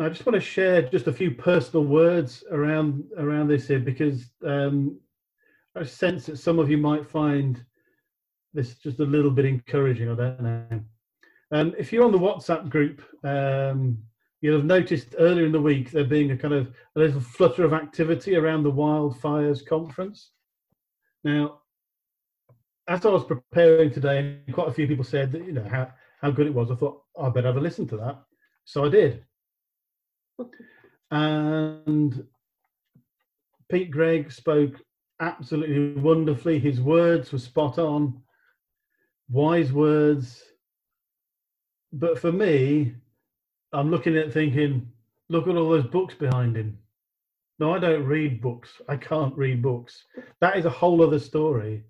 I 0.00 0.08
just 0.08 0.26
want 0.26 0.34
to 0.34 0.40
share 0.40 0.82
just 0.82 1.06
a 1.06 1.12
few 1.12 1.30
personal 1.30 1.84
words 1.84 2.42
around 2.50 3.04
around 3.16 3.46
this 3.46 3.68
here 3.68 3.78
because 3.78 4.24
um, 4.44 4.98
I 5.76 5.84
sense 5.84 6.26
that 6.26 6.38
some 6.38 6.58
of 6.58 6.68
you 6.68 6.78
might 6.78 7.08
find 7.08 7.64
this 8.54 8.74
just 8.74 8.98
a 9.00 9.04
little 9.04 9.30
bit 9.30 9.44
encouraging. 9.44 10.10
I 10.10 10.14
don't 10.14 10.42
know. 10.42 10.80
Um, 11.52 11.74
if 11.78 11.92
you're 11.92 12.04
on 12.04 12.12
the 12.12 12.18
WhatsApp 12.18 12.68
group, 12.70 13.02
um, 13.22 13.98
you'll 14.44 14.58
have 14.58 14.66
noticed 14.66 15.14
earlier 15.18 15.46
in 15.46 15.52
the 15.52 15.60
week 15.60 15.90
there 15.90 16.04
being 16.04 16.30
a 16.30 16.36
kind 16.36 16.52
of 16.52 16.66
a 16.96 16.98
little 16.98 17.18
flutter 17.18 17.64
of 17.64 17.72
activity 17.72 18.36
around 18.36 18.62
the 18.62 18.70
Wildfires 18.70 19.64
conference. 19.66 20.32
Now, 21.24 21.62
as 22.86 23.06
I 23.06 23.08
was 23.08 23.24
preparing 23.24 23.90
today, 23.90 24.40
quite 24.52 24.68
a 24.68 24.72
few 24.74 24.86
people 24.86 25.02
said 25.02 25.32
that 25.32 25.46
you 25.46 25.52
know 25.52 25.66
how 25.66 25.90
how 26.20 26.30
good 26.30 26.46
it 26.46 26.52
was. 26.52 26.70
I 26.70 26.74
thought 26.74 27.04
I 27.18 27.30
better 27.30 27.46
have 27.46 27.56
a 27.56 27.60
listen 27.60 27.86
to 27.88 27.96
that, 27.96 28.22
so 28.66 28.84
I 28.84 28.90
did. 28.90 29.24
And 31.10 32.26
Pete 33.70 33.90
Greig 33.90 34.30
spoke 34.30 34.74
absolutely 35.20 35.98
wonderfully. 36.02 36.58
His 36.58 36.82
words 36.82 37.32
were 37.32 37.38
spot 37.38 37.78
on, 37.78 38.20
wise 39.30 39.72
words. 39.72 40.42
But 41.94 42.18
for 42.18 42.30
me, 42.30 42.96
I'm 43.74 43.90
looking 43.90 44.16
at 44.16 44.32
thinking, 44.32 44.90
Look 45.28 45.48
at 45.48 45.56
all 45.56 45.70
those 45.70 45.86
books 45.86 46.14
behind 46.14 46.56
him. 46.56 46.78
No, 47.58 47.74
I 47.74 47.78
don't 47.78 48.04
read 48.04 48.40
books. 48.40 48.80
I 48.88 48.96
can't 48.96 49.36
read 49.36 49.62
books. 49.62 50.04
That 50.40 50.56
is 50.56 50.64
a 50.64 50.70
whole 50.70 51.02
other 51.02 51.18
story. 51.18 51.84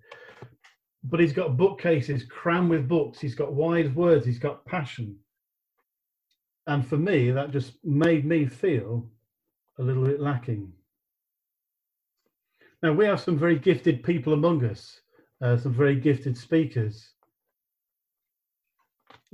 But 1.03 1.19
he's 1.19 1.33
got 1.33 1.57
bookcases 1.57 2.23
crammed 2.23 2.69
with 2.69 2.87
books. 2.87 3.19
He's 3.19 3.35
got 3.35 3.53
wise 3.53 3.89
words. 3.89 4.25
He's 4.25 4.39
got 4.39 4.65
passion. 4.65 5.17
And 6.67 6.87
for 6.87 6.97
me, 6.97 7.31
that 7.31 7.51
just 7.51 7.73
made 7.83 8.25
me 8.25 8.45
feel 8.45 9.09
a 9.77 9.83
little 9.83 10.05
bit 10.05 10.19
lacking. 10.19 10.71
Now, 12.81 12.93
we 12.93 13.05
have 13.05 13.19
some 13.19 13.37
very 13.37 13.57
gifted 13.57 14.03
people 14.03 14.33
among 14.33 14.63
us, 14.65 15.01
uh, 15.41 15.57
some 15.57 15.73
very 15.73 15.95
gifted 15.95 16.37
speakers. 16.37 17.11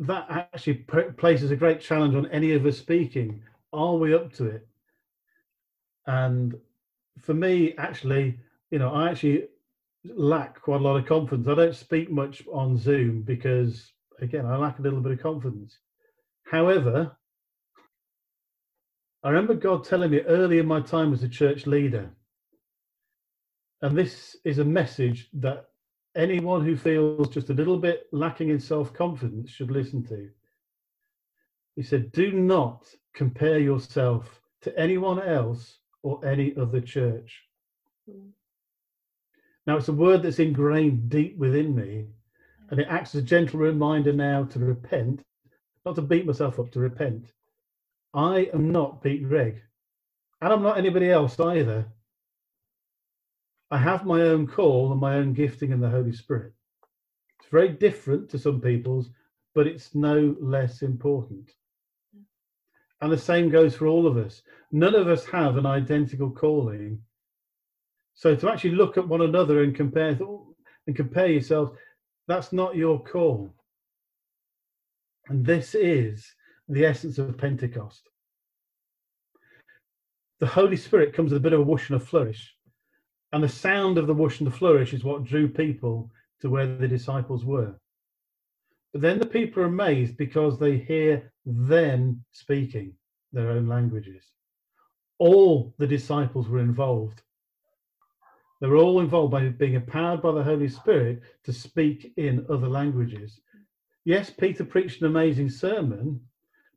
That 0.01 0.25
actually 0.29 0.85
places 1.17 1.51
a 1.51 1.55
great 1.55 1.79
challenge 1.79 2.15
on 2.15 2.25
any 2.31 2.53
of 2.53 2.65
us 2.65 2.77
speaking. 2.77 3.43
Are 3.71 3.95
we 3.95 4.15
up 4.15 4.33
to 4.33 4.47
it? 4.47 4.67
And 6.07 6.55
for 7.19 7.35
me, 7.35 7.75
actually, 7.77 8.39
you 8.71 8.79
know, 8.79 8.91
I 8.91 9.11
actually 9.11 9.47
lack 10.03 10.59
quite 10.59 10.81
a 10.81 10.83
lot 10.83 10.97
of 10.97 11.05
confidence. 11.05 11.47
I 11.47 11.53
don't 11.53 11.75
speak 11.75 12.09
much 12.09 12.41
on 12.51 12.79
Zoom 12.79 13.21
because, 13.21 13.91
again, 14.19 14.47
I 14.47 14.57
lack 14.57 14.79
a 14.79 14.81
little 14.81 15.01
bit 15.01 15.11
of 15.11 15.21
confidence. 15.21 15.77
However, 16.45 17.15
I 19.23 19.29
remember 19.29 19.53
God 19.53 19.83
telling 19.83 20.09
me 20.09 20.21
early 20.21 20.57
in 20.57 20.65
my 20.65 20.81
time 20.81 21.13
as 21.13 21.21
a 21.21 21.29
church 21.29 21.67
leader, 21.67 22.09
and 23.83 23.95
this 23.95 24.35
is 24.43 24.57
a 24.57 24.65
message 24.65 25.29
that 25.33 25.67
anyone 26.15 26.63
who 26.65 26.75
feels 26.75 27.29
just 27.29 27.49
a 27.49 27.53
little 27.53 27.77
bit 27.77 28.07
lacking 28.11 28.49
in 28.49 28.59
self 28.59 28.93
confidence 28.93 29.49
should 29.51 29.71
listen 29.71 30.03
to. 30.07 30.29
He 31.75 31.83
said, 31.83 32.11
Do 32.11 32.31
not 32.31 32.85
compare 33.13 33.59
yourself 33.59 34.41
to 34.61 34.77
anyone 34.77 35.21
else 35.21 35.79
or 36.03 36.23
any 36.25 36.55
other 36.57 36.81
church. 36.81 37.41
Now, 39.67 39.77
it's 39.77 39.87
a 39.87 39.93
word 39.93 40.23
that's 40.23 40.39
ingrained 40.39 41.09
deep 41.09 41.37
within 41.37 41.75
me, 41.75 42.07
and 42.69 42.79
it 42.79 42.87
acts 42.89 43.15
as 43.15 43.21
a 43.23 43.25
gentle 43.25 43.59
reminder 43.59 44.11
now 44.11 44.43
to 44.45 44.59
repent, 44.59 45.21
not 45.85 45.95
to 45.95 46.01
beat 46.01 46.25
myself 46.25 46.59
up, 46.59 46.71
to 46.71 46.79
repent. 46.79 47.31
I 48.13 48.49
am 48.53 48.71
not 48.71 49.01
Pete 49.03 49.27
Greig, 49.27 49.61
and 50.41 50.51
I'm 50.51 50.63
not 50.63 50.77
anybody 50.77 51.09
else 51.09 51.39
either. 51.39 51.85
I 53.71 53.77
have 53.77 54.05
my 54.05 54.21
own 54.21 54.47
call 54.47 54.91
and 54.91 54.99
my 54.99 55.15
own 55.15 55.31
gifting 55.31 55.71
in 55.71 55.79
the 55.79 55.89
Holy 55.89 56.11
Spirit. 56.11 56.51
It's 57.39 57.49
very 57.49 57.69
different 57.69 58.29
to 58.29 58.37
some 58.37 58.59
people's, 58.59 59.09
but 59.55 59.65
it's 59.65 59.95
no 59.95 60.35
less 60.41 60.81
important. 60.81 61.49
And 62.99 63.11
the 63.11 63.17
same 63.17 63.49
goes 63.49 63.73
for 63.73 63.87
all 63.87 64.05
of 64.05 64.17
us. 64.17 64.41
None 64.73 64.93
of 64.93 65.07
us 65.07 65.25
have 65.25 65.55
an 65.55 65.65
identical 65.65 66.29
calling. 66.29 67.01
So 68.13 68.35
to 68.35 68.51
actually 68.51 68.71
look 68.71 68.97
at 68.97 69.07
one 69.07 69.21
another 69.21 69.63
and 69.63 69.73
compare 69.73 70.19
and 70.85 70.95
compare 70.95 71.27
yourselves, 71.27 71.71
that's 72.27 72.51
not 72.51 72.75
your 72.75 73.01
call. 73.01 73.55
And 75.27 75.45
this 75.45 75.75
is 75.75 76.35
the 76.67 76.85
essence 76.85 77.17
of 77.17 77.37
Pentecost. 77.37 78.09
The 80.39 80.47
Holy 80.47 80.75
Spirit 80.75 81.13
comes 81.13 81.31
with 81.31 81.37
a 81.37 81.43
bit 81.43 81.53
of 81.53 81.61
a 81.61 81.63
whoosh 81.63 81.89
and 81.89 82.01
a 82.01 82.03
flourish. 82.03 82.53
And 83.33 83.43
the 83.43 83.49
sound 83.49 83.97
of 83.97 84.07
the 84.07 84.13
whoosh 84.13 84.39
and 84.39 84.47
the 84.47 84.55
flourish 84.55 84.93
is 84.93 85.03
what 85.03 85.23
drew 85.23 85.47
people 85.47 86.11
to 86.41 86.49
where 86.49 86.75
the 86.75 86.87
disciples 86.87 87.45
were. 87.45 87.75
But 88.91 89.01
then 89.01 89.19
the 89.19 89.25
people 89.25 89.63
are 89.63 89.67
amazed 89.67 90.17
because 90.17 90.59
they 90.59 90.77
hear 90.77 91.31
them 91.45 92.23
speaking 92.31 92.93
their 93.31 93.51
own 93.51 93.67
languages. 93.67 94.25
All 95.17 95.73
the 95.77 95.87
disciples 95.87 96.49
were 96.49 96.59
involved. 96.59 97.21
They 98.59 98.67
were 98.67 98.77
all 98.77 98.99
involved 98.99 99.31
by 99.31 99.47
being 99.49 99.73
empowered 99.73 100.21
by 100.21 100.33
the 100.33 100.43
Holy 100.43 100.67
Spirit 100.67 101.21
to 101.45 101.53
speak 101.53 102.13
in 102.17 102.45
other 102.49 102.67
languages. 102.67 103.39
Yes, 104.03 104.29
Peter 104.29 104.65
preached 104.65 105.01
an 105.01 105.07
amazing 105.07 105.49
sermon, 105.49 106.19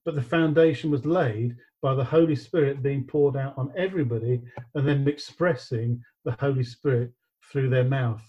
but 0.04 0.14
the 0.14 0.22
foundation 0.22 0.90
was 0.90 1.04
laid 1.04 1.56
by 1.84 1.94
the 1.94 2.02
Holy 2.02 2.34
Spirit 2.34 2.82
being 2.82 3.04
poured 3.04 3.36
out 3.36 3.52
on 3.58 3.70
everybody 3.76 4.40
and 4.74 4.88
then 4.88 5.06
expressing 5.06 6.02
the 6.24 6.34
Holy 6.40 6.64
Spirit 6.64 7.12
through 7.52 7.68
their 7.68 7.84
mouth. 7.84 8.24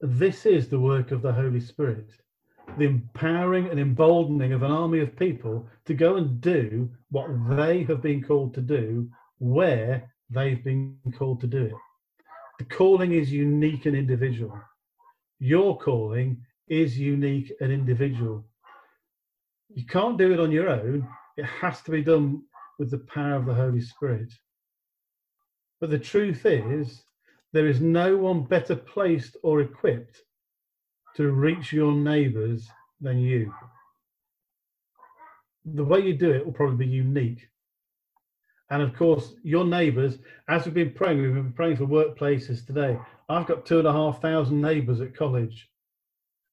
This 0.00 0.46
is 0.46 0.70
the 0.70 0.80
work 0.80 1.10
of 1.12 1.20
the 1.20 1.34
Holy 1.34 1.60
Spirit 1.60 2.08
the 2.78 2.84
empowering 2.84 3.68
and 3.68 3.78
emboldening 3.78 4.52
of 4.52 4.62
an 4.62 4.72
army 4.72 5.00
of 5.00 5.16
people 5.16 5.68
to 5.84 5.94
go 5.94 6.16
and 6.16 6.40
do 6.40 6.90
what 7.10 7.28
they 7.50 7.84
have 7.84 8.02
been 8.02 8.22
called 8.22 8.52
to 8.54 8.60
do 8.60 9.08
where 9.38 10.10
they've 10.30 10.64
been 10.64 10.98
called 11.16 11.40
to 11.40 11.46
do 11.46 11.62
it. 11.66 11.74
The 12.58 12.64
calling 12.64 13.12
is 13.12 13.30
unique 13.30 13.86
and 13.86 13.94
individual. 13.94 14.58
Your 15.38 15.78
calling 15.78 16.42
is 16.68 16.98
unique 16.98 17.52
and 17.60 17.70
individual. 17.70 18.44
You 19.68 19.86
can't 19.86 20.18
do 20.18 20.32
it 20.32 20.40
on 20.40 20.50
your 20.50 20.68
own, 20.68 21.06
it 21.36 21.44
has 21.44 21.82
to 21.82 21.90
be 21.90 22.02
done 22.02 22.42
with 22.78 22.90
the 22.90 22.98
power 22.98 23.36
of 23.36 23.46
the 23.46 23.54
Holy 23.54 23.80
Spirit. 23.80 24.32
But 25.80 25.90
the 25.90 25.98
truth 25.98 26.46
is, 26.46 27.02
there 27.52 27.66
is 27.66 27.80
no 27.80 28.16
one 28.16 28.44
better 28.44 28.76
placed 28.76 29.36
or 29.42 29.60
equipped 29.60 30.22
to 31.16 31.30
reach 31.30 31.72
your 31.72 31.92
neighbors 31.92 32.68
than 33.00 33.18
you. 33.18 33.52
The 35.64 35.84
way 35.84 36.00
you 36.00 36.14
do 36.14 36.30
it 36.32 36.44
will 36.44 36.52
probably 36.52 36.86
be 36.86 36.92
unique. 36.92 37.48
And 38.70 38.82
of 38.82 38.94
course, 38.96 39.34
your 39.42 39.64
neighbours, 39.64 40.18
as 40.48 40.64
we've 40.64 40.74
been 40.74 40.92
praying, 40.92 41.22
we've 41.22 41.34
been 41.34 41.52
praying 41.52 41.76
for 41.76 41.86
workplaces 41.86 42.66
today. 42.66 42.98
I've 43.28 43.46
got 43.46 43.64
two 43.66 43.78
and 43.78 43.88
a 43.88 43.92
half 43.92 44.20
thousand 44.20 44.60
neighbours 44.60 45.00
at 45.00 45.16
college. 45.16 45.68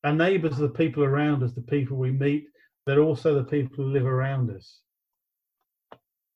Our 0.03 0.13
neighbours 0.13 0.59
are 0.59 0.63
the 0.63 0.69
people 0.69 1.03
around 1.03 1.43
us, 1.43 1.53
the 1.53 1.61
people 1.61 1.97
we 1.97 2.11
meet. 2.11 2.47
They're 2.85 2.99
also 3.01 3.35
the 3.35 3.43
people 3.43 3.75
who 3.77 3.91
live 3.91 4.05
around 4.05 4.51
us. 4.51 4.79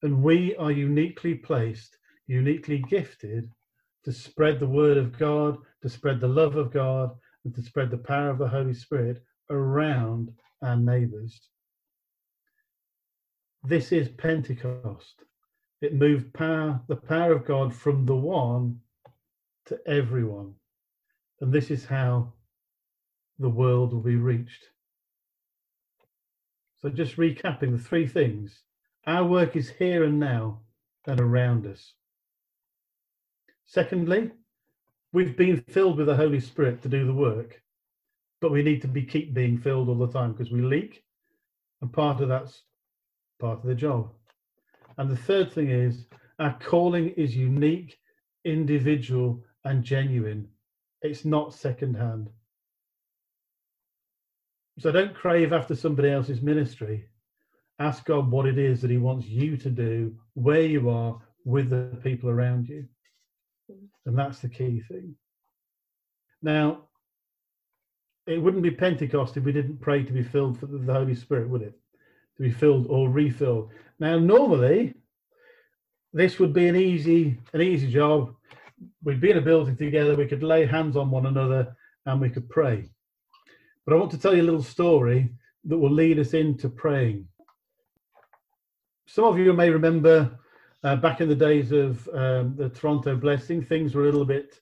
And 0.04 0.24
we 0.24 0.56
are 0.56 0.72
uniquely 0.72 1.36
placed, 1.36 1.98
uniquely 2.28 2.80
gifted 2.90 3.52
to 4.06 4.12
spread 4.12 4.60
the 4.60 4.68
word 4.68 4.98
of 4.98 5.18
God, 5.18 5.58
to 5.82 5.90
spread 5.90 6.20
the 6.20 6.28
love 6.28 6.56
of 6.56 6.72
God, 6.72 7.12
and 7.44 7.54
to 7.56 7.62
spread 7.62 7.92
the 7.92 7.98
power 7.98 8.30
of 8.30 8.38
the 8.38 8.48
Holy 8.48 8.74
Spirit 8.74 9.24
around 9.50 10.32
our 10.62 10.78
neighbours. 10.78 11.50
This 13.64 13.92
is 13.92 14.08
Pentecost. 14.08 15.24
It 15.82 15.94
moved 15.94 16.34
power, 16.34 16.82
the 16.88 16.96
power 16.96 17.34
of 17.34 17.46
God 17.46 17.74
from 17.74 18.06
the 18.06 18.16
one 18.16 18.80
to 19.66 19.80
everyone. 19.86 20.54
And 21.42 21.52
this 21.52 21.70
is 21.70 21.86
how 21.86 22.34
the 23.40 23.50
world 23.50 23.94
will 23.94 24.02
be 24.02 24.16
reached. 24.16 24.64
So, 26.82 26.90
just 26.90 27.18
recapping 27.18 27.72
the 27.72 27.84
three 27.84 28.08
things 28.08 28.64
our 29.06 29.26
work 29.26 29.56
is 29.56 29.70
here 29.70 30.04
and 30.04 30.20
now 30.20 30.60
and 31.06 31.20
around 31.20 31.66
us. 31.66 31.94
Secondly, 33.66 34.32
we've 35.14 35.38
been 35.38 35.64
filled 35.70 35.98
with 35.98 36.08
the 36.08 36.16
Holy 36.16 36.40
Spirit 36.40 36.82
to 36.82 36.90
do 36.90 37.06
the 37.06 37.14
work, 37.14 37.62
but 38.42 38.52
we 38.52 38.64
need 38.64 38.82
to 38.82 38.88
be 38.88 39.04
keep 39.04 39.34
being 39.34 39.58
filled 39.58 39.90
all 39.90 39.96
the 39.98 40.12
time 40.12 40.34
because 40.34 40.52
we 40.52 40.62
leak, 40.62 41.04
and 41.82 41.92
part 41.92 42.22
of 42.22 42.28
that's 42.28 42.64
part 43.40 43.60
of 43.60 43.66
the 43.66 43.76
job. 43.76 44.12
And 44.98 45.10
the 45.10 45.18
third 45.18 45.52
thing 45.52 45.70
is 45.70 46.06
our 46.40 46.58
calling 46.60 47.10
is 47.12 47.36
unique, 47.36 47.98
individual, 48.44 49.44
and 49.64 49.84
genuine. 49.84 50.48
It's 51.02 51.26
not 51.26 51.54
secondhand. 51.54 52.30
So 54.80 54.92
don't 54.92 55.16
crave 55.16 55.54
after 55.54 55.76
somebody 55.76 56.10
else's 56.10 56.42
ministry. 56.42 57.06
Ask 57.80 58.06
God 58.06 58.30
what 58.30 58.46
it 58.46 58.58
is 58.58 58.82
that 58.82 58.92
He 58.92 58.98
wants 58.98 59.28
you 59.28 59.58
to 59.58 59.70
do, 59.70 60.16
where 60.34 60.62
you 60.62 60.90
are, 60.90 61.20
with 61.46 61.70
the 61.70 61.98
people 62.04 62.30
around 62.30 62.68
you. 62.68 62.88
And 64.06 64.18
that's 64.18 64.40
the 64.40 64.50
key 64.50 64.82
thing. 64.82 65.16
Now, 66.42 66.84
it 68.28 68.38
wouldn't 68.38 68.64
be 68.64 68.72
Pentecost 68.72 69.38
if 69.38 69.44
we 69.44 69.54
didn't 69.54 69.82
pray 69.82 70.04
to 70.04 70.14
be 70.14 70.24
filled 70.24 70.60
for 70.60 70.66
the 70.66 70.94
Holy 70.94 71.16
Spirit, 71.16 71.50
would 71.50 71.62
it? 71.62 71.74
To 72.38 72.44
be 72.44 72.52
filled 72.52 72.88
or 72.88 73.10
refilled. 73.10 73.72
Now, 74.00 74.20
normally, 74.20 74.94
this 76.14 76.38
would 76.40 76.54
be 76.54 76.68
an 76.68 76.76
easy, 76.76 77.38
an 77.54 77.62
easy 77.62 77.90
job. 77.90 78.36
We'd 79.04 79.22
be 79.22 79.32
in 79.32 79.38
a 79.38 79.42
building 79.42 79.78
together. 79.78 80.16
We 80.16 80.28
could 80.28 80.44
lay 80.44 80.66
hands 80.66 80.98
on 80.98 81.10
one 81.10 81.26
another 81.26 81.76
and 82.06 82.22
we 82.22 82.30
could 82.30 82.50
pray. 82.50 82.90
But 83.88 83.96
I 83.96 84.00
want 84.00 84.12
to 84.12 84.20
tell 84.20 84.36
you 84.36 84.42
a 84.42 84.44
little 84.44 84.62
story 84.62 85.32
that 85.64 85.78
will 85.78 85.92
lead 85.92 86.20
us 86.20 86.34
into 86.34 86.68
praying. 86.68 87.30
Some 89.08 89.24
of 89.24 89.40
you 89.40 89.54
may 89.54 89.70
remember 89.70 90.38
uh, 90.84 90.98
back 90.98 91.22
in 91.22 91.30
the 91.30 91.36
days 91.36 91.72
of 91.72 92.06
um, 92.10 92.56
the 92.58 92.68
Toronto 92.68 93.16
Blessing, 93.16 93.64
things 93.64 93.96
were 93.96 94.04
a 94.04 94.06
little 94.06 94.26
bit 94.26 94.60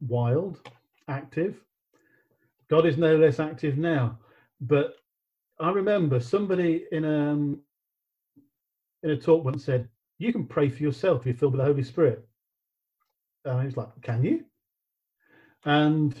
wild, 0.00 0.68
active. 1.06 1.62
God 2.68 2.86
is 2.86 2.98
no 2.98 3.16
less 3.16 3.38
active 3.38 3.78
now. 3.78 4.18
But 4.60 4.96
I 5.60 5.70
remember 5.70 6.18
somebody 6.18 6.86
in 6.90 7.04
um, 7.04 7.60
in 9.04 9.10
a 9.10 9.16
talk 9.16 9.44
once 9.44 9.64
said, 9.64 9.88
"You 10.18 10.32
can 10.32 10.46
pray 10.46 10.70
for 10.70 10.82
yourself 10.82 11.20
if 11.20 11.26
you're 11.26 11.34
filled 11.36 11.52
with 11.52 11.60
the 11.60 11.66
Holy 11.66 11.84
Spirit." 11.84 12.26
And 13.44 13.60
I 13.60 13.64
was 13.64 13.76
like, 13.76 13.90
"Can 14.02 14.24
you?" 14.24 14.44
And 15.64 16.14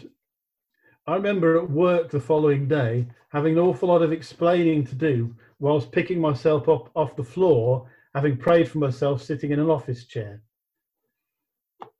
I 1.08 1.14
remember 1.14 1.56
at 1.56 1.70
work 1.70 2.10
the 2.10 2.18
following 2.18 2.66
day 2.66 3.06
having 3.28 3.52
an 3.52 3.62
awful 3.62 3.90
lot 3.90 4.02
of 4.02 4.10
explaining 4.10 4.84
to 4.86 4.96
do 4.96 5.36
whilst 5.60 5.92
picking 5.92 6.20
myself 6.20 6.68
up 6.68 6.90
off 6.96 7.14
the 7.14 7.22
floor, 7.22 7.88
having 8.14 8.36
prayed 8.36 8.68
for 8.68 8.78
myself 8.78 9.22
sitting 9.22 9.52
in 9.52 9.60
an 9.60 9.70
office 9.70 10.04
chair. 10.04 10.42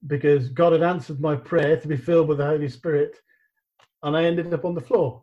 Because 0.08 0.48
God 0.48 0.72
had 0.72 0.82
answered 0.82 1.20
my 1.20 1.36
prayer 1.36 1.76
to 1.76 1.88
be 1.88 1.96
filled 1.96 2.26
with 2.26 2.38
the 2.38 2.46
Holy 2.46 2.68
Spirit, 2.68 3.16
and 4.02 4.16
I 4.16 4.24
ended 4.24 4.52
up 4.52 4.64
on 4.64 4.74
the 4.74 4.80
floor. 4.80 5.22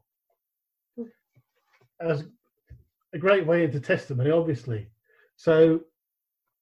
As 1.99 2.23
a 3.13 3.17
great 3.17 3.45
way 3.45 3.65
into 3.65 3.81
testimony, 3.81 4.31
obviously. 4.31 4.87
So 5.35 5.81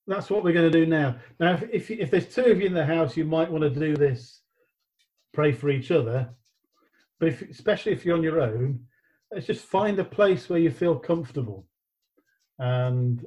that's 0.08 0.30
what 0.30 0.44
we're 0.44 0.54
going 0.54 0.72
to 0.72 0.80
do 0.80 0.88
now. 0.88 1.18
Now, 1.40 1.54
if, 1.54 1.64
if, 1.72 1.92
if 1.92 2.12
there's 2.12 2.34
two 2.34 2.46
of 2.46 2.60
you 2.60 2.66
in 2.66 2.74
the 2.74 2.86
house, 2.86 3.16
you 3.16 3.26
might 3.26 3.52
want 3.52 3.64
to 3.64 3.70
do 3.70 3.96
this, 3.96 4.42
pray 5.34 5.52
for 5.52 5.70
each 5.70 5.92
other 5.92 6.30
but 7.22 7.30
if, 7.30 7.44
especially 7.44 7.92
if 7.92 8.04
you're 8.04 8.18
on 8.18 8.24
your 8.24 8.42
own, 8.42 8.80
let's 9.32 9.46
just 9.46 9.64
find 9.64 10.00
a 10.00 10.04
place 10.04 10.50
where 10.50 10.58
you 10.58 10.72
feel 10.72 10.98
comfortable. 10.98 11.68
And 12.58 13.24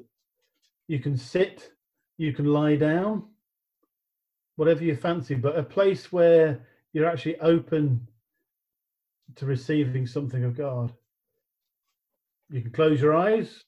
you 0.88 0.98
can 0.98 1.16
sit, 1.16 1.70
you 2.18 2.32
can 2.32 2.46
lie 2.46 2.74
down, 2.74 3.22
whatever 4.56 4.82
you 4.82 4.96
fancy, 4.96 5.36
but 5.36 5.56
a 5.56 5.62
place 5.62 6.10
where 6.10 6.66
you're 6.92 7.08
actually 7.08 7.38
open 7.38 8.08
to 9.36 9.46
receiving 9.46 10.08
something 10.08 10.42
of 10.42 10.56
God. 10.56 10.92
You 12.50 12.62
can 12.62 12.72
close 12.72 13.00
your 13.00 13.14
eyes, 13.14 13.62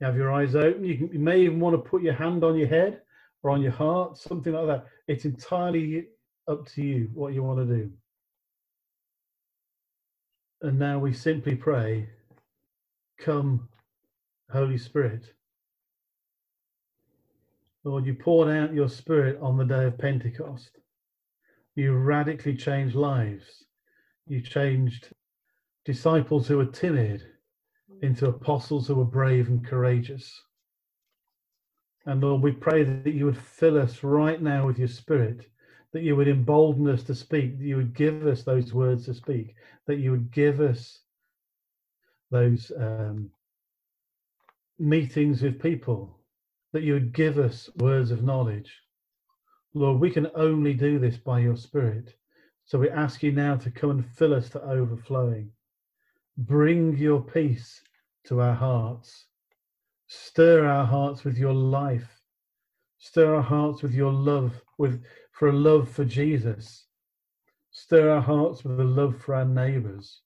you 0.00 0.06
have 0.06 0.16
your 0.16 0.34
eyes 0.34 0.54
open. 0.54 0.84
You, 0.84 0.98
can, 0.98 1.08
you 1.14 1.18
may 1.18 1.40
even 1.40 1.60
want 1.60 1.82
to 1.82 1.90
put 1.90 2.02
your 2.02 2.12
hand 2.12 2.44
on 2.44 2.58
your 2.58 2.68
head 2.68 3.00
or 3.42 3.52
on 3.52 3.62
your 3.62 3.72
heart, 3.72 4.18
something 4.18 4.52
like 4.52 4.66
that. 4.66 4.86
It's 5.08 5.24
entirely 5.24 6.08
up 6.46 6.66
to 6.74 6.82
you 6.82 7.08
what 7.14 7.32
you 7.32 7.42
want 7.42 7.66
to 7.66 7.74
do. 7.74 7.90
And 10.62 10.78
now 10.78 10.98
we 10.98 11.12
simply 11.12 11.54
pray, 11.54 12.08
Come, 13.18 13.68
Holy 14.50 14.78
Spirit. 14.78 15.26
Lord, 17.84 18.06
you 18.06 18.14
poured 18.14 18.48
out 18.48 18.74
your 18.74 18.88
Spirit 18.88 19.38
on 19.40 19.56
the 19.56 19.64
day 19.64 19.84
of 19.84 19.98
Pentecost. 19.98 20.70
You 21.74 21.92
radically 21.94 22.56
changed 22.56 22.96
lives. 22.96 23.64
You 24.26 24.40
changed 24.40 25.10
disciples 25.84 26.48
who 26.48 26.56
were 26.56 26.66
timid 26.66 27.22
into 28.02 28.26
apostles 28.26 28.88
who 28.88 28.96
were 28.96 29.04
brave 29.04 29.48
and 29.48 29.64
courageous. 29.64 30.42
And 32.06 32.22
Lord, 32.22 32.42
we 32.42 32.52
pray 32.52 32.82
that 32.82 33.12
you 33.12 33.26
would 33.26 33.38
fill 33.38 33.78
us 33.78 34.02
right 34.02 34.40
now 34.40 34.66
with 34.66 34.78
your 34.78 34.88
Spirit 34.88 35.46
that 35.96 36.02
you 36.02 36.14
would 36.14 36.28
embolden 36.28 36.90
us 36.90 37.02
to 37.02 37.14
speak, 37.14 37.56
that 37.56 37.64
you 37.64 37.74
would 37.74 37.94
give 37.94 38.26
us 38.26 38.42
those 38.42 38.74
words 38.74 39.06
to 39.06 39.14
speak, 39.14 39.54
that 39.86 39.96
you 39.96 40.10
would 40.10 40.30
give 40.30 40.60
us 40.60 41.00
those 42.30 42.70
um, 42.78 43.30
meetings 44.78 45.40
with 45.40 45.58
people, 45.58 46.18
that 46.74 46.82
you 46.82 46.92
would 46.92 47.14
give 47.14 47.38
us 47.38 47.70
words 47.76 48.10
of 48.10 48.22
knowledge. 48.22 48.70
Lord, 49.72 49.98
we 49.98 50.10
can 50.10 50.28
only 50.34 50.74
do 50.74 50.98
this 50.98 51.16
by 51.16 51.38
your 51.38 51.56
Spirit. 51.56 52.12
So 52.66 52.78
we 52.78 52.90
ask 52.90 53.22
you 53.22 53.32
now 53.32 53.56
to 53.56 53.70
come 53.70 53.88
and 53.88 54.06
fill 54.06 54.34
us 54.34 54.50
to 54.50 54.62
overflowing. 54.64 55.50
Bring 56.36 56.94
your 56.98 57.22
peace 57.22 57.80
to 58.26 58.42
our 58.42 58.54
hearts. 58.54 59.28
Stir 60.08 60.66
our 60.66 60.84
hearts 60.84 61.24
with 61.24 61.38
your 61.38 61.54
life. 61.54 62.20
Stir 62.98 63.36
our 63.36 63.42
hearts 63.42 63.82
with 63.82 63.94
your 63.94 64.12
love, 64.12 64.60
with 64.76 65.02
for 65.36 65.48
a 65.48 65.52
love 65.52 65.90
for 65.90 66.04
Jesus. 66.04 66.86
Stir 67.70 68.10
our 68.10 68.22
hearts 68.22 68.64
with 68.64 68.80
a 68.80 68.84
love 68.84 69.20
for 69.20 69.34
our 69.34 69.44
neighbours. 69.44 70.22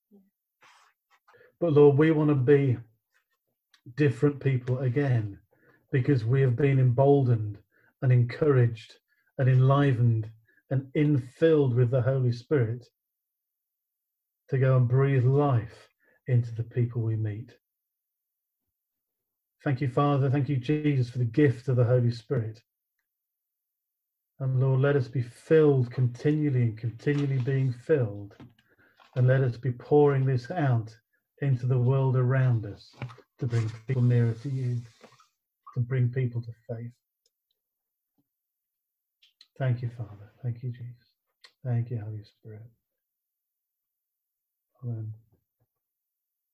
But 1.61 1.73
Lord, 1.73 1.99
we 1.99 2.13
want 2.13 2.31
to 2.31 2.37
be 2.37 2.79
different 3.97 4.41
people 4.41 4.79
again 4.79 5.39
because 5.91 6.25
we 6.25 6.41
have 6.43 6.55
been 6.55 6.79
emboldened 6.79 7.59
and 8.03 8.13
encouraged 8.13 8.95
and 9.39 9.49
enlivened 9.49 10.31
and 10.71 10.87
infilled 10.95 11.75
with 11.75 11.91
the 11.91 12.03
Holy 12.03 12.31
Spirit 12.31 12.87
to 14.49 14.59
go 14.59 14.77
and 14.77 14.89
breathe 14.89 15.25
life 15.25 15.89
into 16.29 16.55
the 16.55 16.63
people 16.63 17.03
we 17.03 17.17
meet. 17.17 17.51
Thank 19.65 19.81
you, 19.81 19.89
Father. 19.89 20.31
Thank 20.31 20.49
you, 20.49 20.57
Jesus, 20.57 21.11
for 21.11 21.19
the 21.19 21.25
gift 21.25 21.67
of 21.67 21.77
the 21.77 21.85
Holy 21.85 22.13
Spirit. 22.13 22.63
And 24.41 24.59
Lord, 24.59 24.81
let 24.81 24.97
us 24.97 25.07
be 25.07 25.23
filled 25.23 25.91
continually 25.91 26.63
and 26.63 26.79
continually 26.79 27.39
being 27.39 27.73
filled. 27.73 28.35
And 29.17 29.27
let 29.27 29.43
us 29.43 29.57
be 29.57 29.73
pouring 29.73 30.25
this 30.25 30.51
out 30.51 30.97
into 31.43 31.67
the 31.67 31.79
world 31.79 32.17
around 32.17 32.65
us 32.65 32.95
to 33.39 33.47
bring 33.47 33.71
people 33.87 34.03
nearer 34.03 34.33
to 34.33 34.49
you, 34.49 34.81
to 35.75 35.81
bring 35.81 36.09
people 36.09 36.41
to 36.43 36.53
faith. 36.69 36.93
Thank 39.59 39.83
you, 39.83 39.91
Father. 39.97 40.33
Thank 40.43 40.63
you, 40.63 40.71
Jesus. 40.71 40.95
Thank 41.65 41.91
you, 41.91 42.01
Holy 42.01 42.25
Spirit. 42.25 42.63
Amen. 44.83 45.13